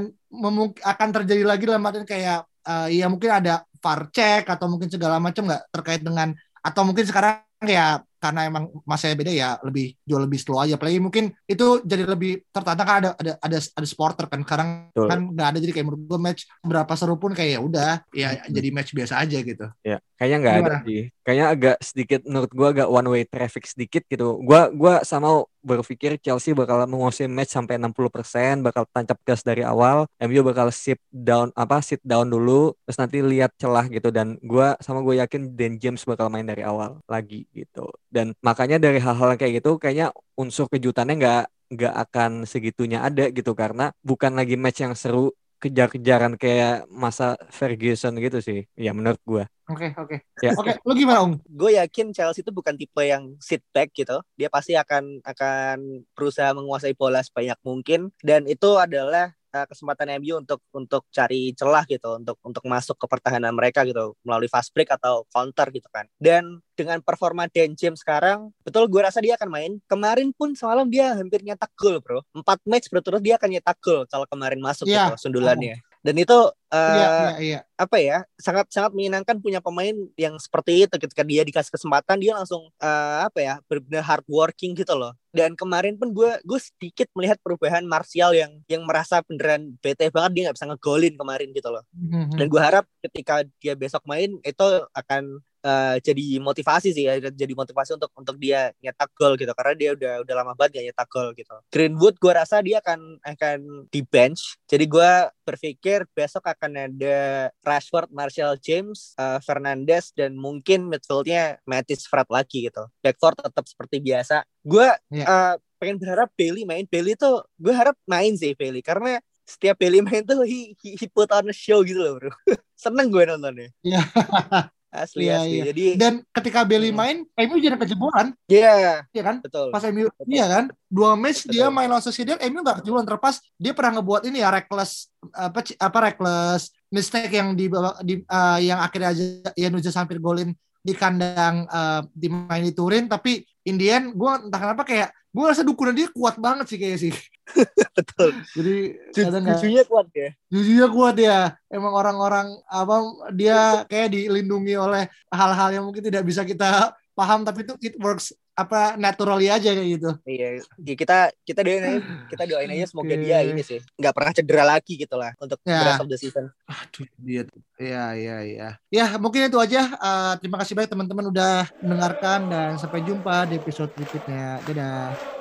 akan 0.83 1.09
terjadi 1.21 1.43
lagi 1.47 1.63
dalam 1.67 1.83
artian 1.87 2.07
kayak 2.07 2.39
eh, 2.67 2.87
ya 2.99 3.07
mungkin 3.07 3.31
ada 3.31 3.63
VAR 3.79 4.09
check 4.09 4.49
atau 4.49 4.65
mungkin 4.65 4.89
segala 4.89 5.21
macam 5.21 5.45
nggak 5.45 5.63
terkait 5.71 6.01
dengan 6.01 6.33
atau 6.59 6.81
mungkin 6.81 7.05
sekarang 7.05 7.39
ya 7.63 8.01
karena 8.25 8.49
emang 8.49 8.73
masanya 8.89 9.15
beda 9.21 9.31
ya 9.31 9.49
lebih 9.61 9.93
jual 10.01 10.21
lebih 10.25 10.39
slow 10.41 10.57
aja 10.57 10.75
play 10.81 10.97
mungkin 10.97 11.29
itu 11.45 11.85
jadi 11.85 12.09
lebih 12.09 12.49
tertantang 12.49 12.87
kan 12.87 12.97
ada 13.05 13.09
ada 13.21 13.31
ada 13.37 13.57
ada 13.61 13.85
supporter 13.87 14.25
kan 14.25 14.41
sekarang 14.41 14.89
Betul. 14.89 15.07
kan 15.07 15.19
nggak 15.31 15.47
ada 15.53 15.57
jadi 15.61 15.71
kayak 15.77 15.85
menurut 15.85 16.03
gue 16.09 16.19
match 16.19 16.41
berapa 16.65 16.93
seru 16.97 17.15
pun 17.15 17.31
kayak 17.37 17.51
ya 17.55 17.59
udah 17.61 17.91
ya 18.11 18.29
Hmm. 18.35 18.51
jadi 18.51 18.67
match 18.73 18.91
biasa 18.91 19.21
aja 19.21 19.37
gitu 19.39 19.65
Ya, 19.85 19.97
kayaknya 20.17 20.37
nggak 20.41 20.55
ada 20.59 20.75
sih. 20.83 21.03
Kayaknya 21.25 21.47
agak 21.49 21.77
sedikit 21.81 22.21
menurut 22.25 22.51
gua 22.53 22.67
agak 22.69 22.87
one 22.89 23.07
way 23.09 23.23
traffic 23.25 23.65
sedikit 23.65 24.05
gitu. 24.05 24.37
Gua 24.45 24.69
gua 24.69 25.01
sama 25.01 25.41
berpikir 25.65 26.21
Chelsea 26.21 26.53
bakal 26.53 26.85
menguasai 26.85 27.25
match 27.25 27.49
sampai 27.57 27.81
60%, 27.81 28.61
bakal 28.61 28.85
tancap 28.93 29.17
gas 29.25 29.41
dari 29.41 29.65
awal. 29.65 30.05
MU 30.21 30.41
bakal 30.45 30.69
sit 30.69 31.01
down 31.09 31.49
apa 31.57 31.81
sit 31.81 31.97
down 32.05 32.29
dulu 32.29 32.77
terus 32.85 32.97
nanti 33.01 33.25
lihat 33.25 33.57
celah 33.57 33.89
gitu 33.89 34.13
dan 34.13 34.37
gua 34.45 34.77
sama 34.81 35.01
gue 35.01 35.17
yakin 35.17 35.57
Dan 35.57 35.81
James 35.81 36.05
bakal 36.05 36.29
main 36.29 36.45
dari 36.45 36.61
awal 36.61 37.01
lagi 37.09 37.49
gitu. 37.49 37.89
Dan 38.15 38.31
makanya 38.39 38.77
dari 38.79 39.03
hal-hal 39.03 39.35
yang 39.35 39.39
kayak 39.41 39.53
gitu 39.59 39.75
kayaknya 39.75 40.07
unsur 40.39 40.71
kejutannya 40.71 41.15
nggak 41.19 41.43
nggak 41.75 41.93
akan 42.07 42.31
segitunya 42.47 43.03
ada 43.03 43.27
gitu 43.33 43.51
karena 43.51 43.91
bukan 43.99 44.31
lagi 44.39 44.55
match 44.55 44.79
yang 44.85 44.95
seru 44.95 45.35
kejar-kejaran 45.59 46.37
kayak 46.37 46.85
masa 46.87 47.35
Ferguson 47.49 48.13
gitu 48.21 48.37
sih. 48.39 48.59
Ya 48.77 48.91
menurut 48.95 49.17
gua. 49.25 49.43
oke 49.65 49.97
oke 49.97 50.15
Ya. 50.45 50.53
oke 50.53 50.77
lu 50.85 50.93
gimana 50.93 51.25
Ung 51.25 51.41
gue 51.49 51.71
yakin 51.81 52.13
Chelsea 52.13 52.45
itu 52.45 52.53
bukan 52.53 52.77
tipe 52.77 53.01
yang 53.01 53.33
sit 53.41 53.65
back 53.73 53.89
gitu. 53.97 54.21
Dia 54.37 54.45
pasti 54.47 54.77
akan 54.77 55.25
akan 55.25 56.05
berusaha 56.13 56.53
menguasai 56.53 56.93
bola 56.93 57.25
sebanyak 57.25 57.57
mungkin 57.65 58.13
dan 58.21 58.45
itu 58.45 58.77
adalah 58.77 59.33
uh, 59.55 59.65
kesempatan 59.65 60.19
MU 60.19 60.43
untuk 60.43 60.59
untuk 60.75 61.07
cari 61.15 61.55
celah 61.55 61.87
gitu 61.87 62.19
untuk 62.19 62.35
untuk 62.43 62.63
masuk 62.67 62.99
ke 62.99 63.07
pertahanan 63.07 63.55
mereka 63.55 63.87
gitu 63.87 64.19
melalui 64.27 64.51
fast 64.51 64.75
break 64.75 64.91
atau 64.91 65.23
counter 65.31 65.71
gitu 65.71 65.87
kan. 65.87 66.05
Dan 66.19 66.59
dengan 66.75 66.99
performa 66.99 67.47
Dan 67.47 67.71
James 67.79 68.03
sekarang, 68.03 68.51
betul 68.67 68.91
gue 68.91 68.99
rasa 68.99 69.23
dia 69.23 69.39
akan 69.39 69.47
main. 69.47 69.71
Kemarin 69.87 70.35
pun 70.35 70.51
semalam 70.51 70.83
dia 70.91 71.15
hampir 71.15 71.39
nyetak 71.39 71.71
gol, 71.79 72.03
Bro. 72.03 72.27
Empat 72.35 72.59
match 72.67 72.91
berturut 72.91 73.23
dia 73.23 73.39
akan 73.39 73.55
nyetak 73.55 73.79
gol 73.79 74.03
kalau 74.11 74.27
kemarin 74.27 74.59
masuk 74.59 74.83
Iya. 74.91 75.15
gitu 75.15 75.31
sundulannya. 75.31 75.79
Dan 76.05 76.21
itu 76.21 76.37
uh, 76.69 76.93
iya 76.93 77.07
iya 77.09 77.31
iya. 77.41 77.59
apa 77.81 77.97
ya 77.97 78.21
sangat 78.37 78.69
sangat 78.69 78.93
menyenangkan 78.93 79.41
punya 79.41 79.57
pemain 79.57 79.97
yang 80.13 80.37
seperti 80.37 80.85
itu 80.85 80.95
ketika 81.01 81.25
dia 81.25 81.41
dikasih 81.41 81.73
kesempatan 81.73 82.21
dia 82.21 82.37
langsung 82.37 82.69
eh, 82.77 83.17
apa 83.25 83.39
ya 83.41 83.53
benar-benar 83.65 84.05
hard 84.05 84.25
working 84.29 84.77
gitu 84.77 84.93
loh. 84.93 85.17
Dan 85.33 85.57
kemarin 85.57 85.97
pun 85.97 86.13
gue 86.13 86.37
gue 86.45 86.59
sedikit 86.61 87.09
melihat 87.17 87.41
perubahan 87.41 87.81
Martial 87.89 88.37
yang 88.37 88.61
yang 88.69 88.85
merasa 88.85 89.25
beneran 89.25 89.73
bete 89.81 90.13
banget 90.13 90.31
dia 90.37 90.41
nggak 90.45 90.57
bisa 90.61 90.69
ngegolin 90.69 91.15
kemarin 91.17 91.49
gitu 91.57 91.69
loh. 91.73 91.81
Mhm. 91.97 92.37
dan 92.37 92.45
gue 92.53 92.61
harap 92.61 92.85
ketika 93.01 93.41
dia 93.57 93.73
besok 93.73 94.05
main 94.05 94.37
itu 94.45 94.65
akan 94.93 95.41
eh, 95.65 95.95
jadi 95.97 96.37
motivasi 96.37 96.93
sih 96.93 97.09
ya 97.09 97.17
jadi 97.17 97.53
motivasi 97.57 97.97
untuk 97.97 98.13
untuk 98.13 98.37
dia 98.37 98.69
nyetak 98.79 99.09
gol 99.17 99.33
gitu. 99.33 99.49
Karena 99.57 99.73
dia 99.73 99.89
udah 99.97 100.13
udah 100.21 100.33
lama 100.37 100.53
banget 100.53 100.77
gak 100.77 100.85
nyetak 100.93 101.07
gol 101.09 101.29
gitu. 101.33 101.55
Greenwood 101.73 102.15
gue 102.21 102.33
rasa 102.33 102.61
dia 102.61 102.77
akan 102.85 103.17
akan 103.25 103.57
di 103.89 104.05
bench. 104.05 104.61
Jadi 104.69 104.85
gue 104.85 105.11
berpikir 105.41 106.05
besok 106.13 106.45
akan 106.45 106.93
ada 106.93 107.49
Rashford, 107.65 108.13
Martial 108.13 108.53
James, 108.61 109.17
eh, 109.17 109.39
Fernandes 109.41 110.13
dan 110.13 110.37
mungkin 110.37 110.85
midfieldnya 110.85 111.57
Mattis 111.65 112.05
Fred 112.05 112.29
lagi 112.29 112.69
gitu. 112.69 112.85
Backfour 113.01 113.33
tetap 113.33 113.65
seperti 113.65 113.97
biasa. 113.99 114.45
Gue 114.61 114.85
Iya. 115.09 115.25
eh, 115.25 115.55
pengen 115.81 115.97
berharap 115.97 116.29
Bailey 116.37 116.63
main. 116.63 116.85
Bailey 116.85 117.17
tuh 117.17 117.41
gue 117.57 117.73
harap 117.73 117.97
main 118.05 118.37
sih 118.37 118.53
Bailey. 118.53 118.85
Karena 118.85 119.17
setiap 119.45 119.77
Bailey 119.77 120.01
main 120.01 120.25
tuh 120.25 120.41
he, 120.41 120.73
he, 120.81 120.97
he 120.97 121.05
put 121.05 121.29
on 121.29 121.45
a 121.49 121.53
show 121.53 121.81
gitu 121.85 122.01
loh 122.01 122.17
bro. 122.17 122.33
Seneng 122.83 123.09
gue 123.13 123.23
nontonnya. 123.25 123.69
Iya. 123.85 124.01
asli 124.97 125.27
Iya, 125.27 125.35
asli. 125.41 125.51
iya. 125.51 125.63
jadi 125.71 125.85
dan 125.99 126.13
ketika 126.31 126.63
Bailey 126.63 126.91
Hmm. 126.91 126.99
main 126.99 127.17
MU 127.47 127.55
jadi 127.57 127.75
kejebolan. 127.75 128.31
Ya 128.47 129.03
ya 129.09 129.23
kan? 129.23 129.43
Betul. 129.43 129.69
Pas 129.69 129.83
MU 129.83 130.07
iya 130.25 130.45
kan? 130.47 130.65
Dua 130.87 131.13
match 131.13 131.43
dia 131.45 131.67
Betul. 131.67 131.75
main 131.75 131.89
lawan 131.89 132.01
Sociedad 132.01 132.39
MU 132.41 132.59
nggak 132.59 132.79
kejebolan. 132.79 133.03
Terpas 133.03 133.35
dia 133.55 133.73
pernah 133.73 133.99
ngebuat 133.99 134.21
ini 134.25 134.39
ya 134.39 134.49
reckless 134.49 135.11
apa 135.31 135.59
apa 135.75 135.97
reckless 136.09 136.69
mistake 136.87 137.33
yang 137.33 137.53
di, 137.53 137.67
di 138.01 138.13
eh, 138.21 138.59
yang 138.63 138.79
akhirnya 138.79 139.09
aja 139.11 139.25
ya 139.53 139.67
Nuzas 139.67 139.97
hampir 139.97 140.17
golin 140.17 140.53
di 140.79 140.93
kandang 140.93 141.65
eh, 141.65 142.01
di 142.13 142.27
main 142.29 142.63
di 142.63 142.71
Turin. 142.71 143.05
Tapi 143.05 143.41
Indian 143.65 144.13
gue 144.13 144.31
entah 144.45 144.61
kenapa 144.61 144.85
kayak 144.85 145.09
gue 145.35 145.43
rasa 145.43 145.65
dukungan 145.65 145.97
dia 145.97 146.07
kuat 146.13 146.37
banget 146.37 146.65
sih 146.69 146.79
kayak 146.79 146.97
sih. 147.01 147.13
Betul. 147.97 148.29
Jadi 148.55 148.75
jujunya 149.11 149.83
kuat 149.83 150.07
ya? 150.13 150.29
Jujurnya 150.47 150.87
kuat 150.93 151.15
ya. 151.17 151.39
Emang 151.67 151.93
orang-orang 151.97 152.55
apa 152.69 152.95
dia 153.33 153.83
kayak 153.89 154.13
dilindungi 154.13 154.77
oleh 154.77 155.09
hal-hal 155.33 155.69
yang 155.81 155.83
mungkin 155.83 156.05
tidak 156.05 156.23
bisa 156.23 156.45
kita 156.45 156.93
paham 157.17 157.47
tapi 157.47 157.63
itu 157.63 157.73
it 157.81 157.95
works 157.97 158.35
apa 158.55 158.95
naturally 158.95 159.51
aja 159.51 159.67
kayak 159.75 159.89
gitu 159.99 160.09
iya 160.23 160.63
ya 160.79 160.95
kita 160.95 161.17
kita 161.43 161.59
doain 161.59 161.83
aja 161.83 161.99
kita 162.31 162.43
doain 162.47 162.71
aja 162.71 162.85
semoga 162.87 163.11
Oke. 163.11 163.19
dia 163.19 163.43
ini 163.43 163.59
sih 163.59 163.83
nggak 163.99 164.13
pernah 164.15 164.31
cedera 164.31 164.63
lagi 164.63 164.95
gitu 164.95 165.15
lah 165.19 165.35
untuk 165.37 165.59
Ya. 165.67 165.83
the 165.83 165.85
rest 165.91 166.03
of 166.03 166.07
the 166.07 166.15
season 166.15 166.45
Aduh, 166.65 167.05
dia 167.19 167.41
tuh. 167.45 167.61
Ya, 167.75 168.15
ya, 168.15 168.39
ya. 168.41 168.69
Ya, 168.87 169.05
mungkin 169.19 169.51
itu 169.51 169.59
aja. 169.59 169.85
Eh, 169.91 170.33
terima 170.39 170.57
kasih 170.63 170.73
banyak 170.73 170.95
teman-teman 170.95 171.27
udah 171.27 171.67
mendengarkan 171.83 172.47
dan 172.47 172.71
sampai 172.79 173.03
jumpa 173.03 173.45
di 173.45 173.59
episode 173.59 173.91
berikutnya. 173.93 174.63
Dadah. 174.63 175.34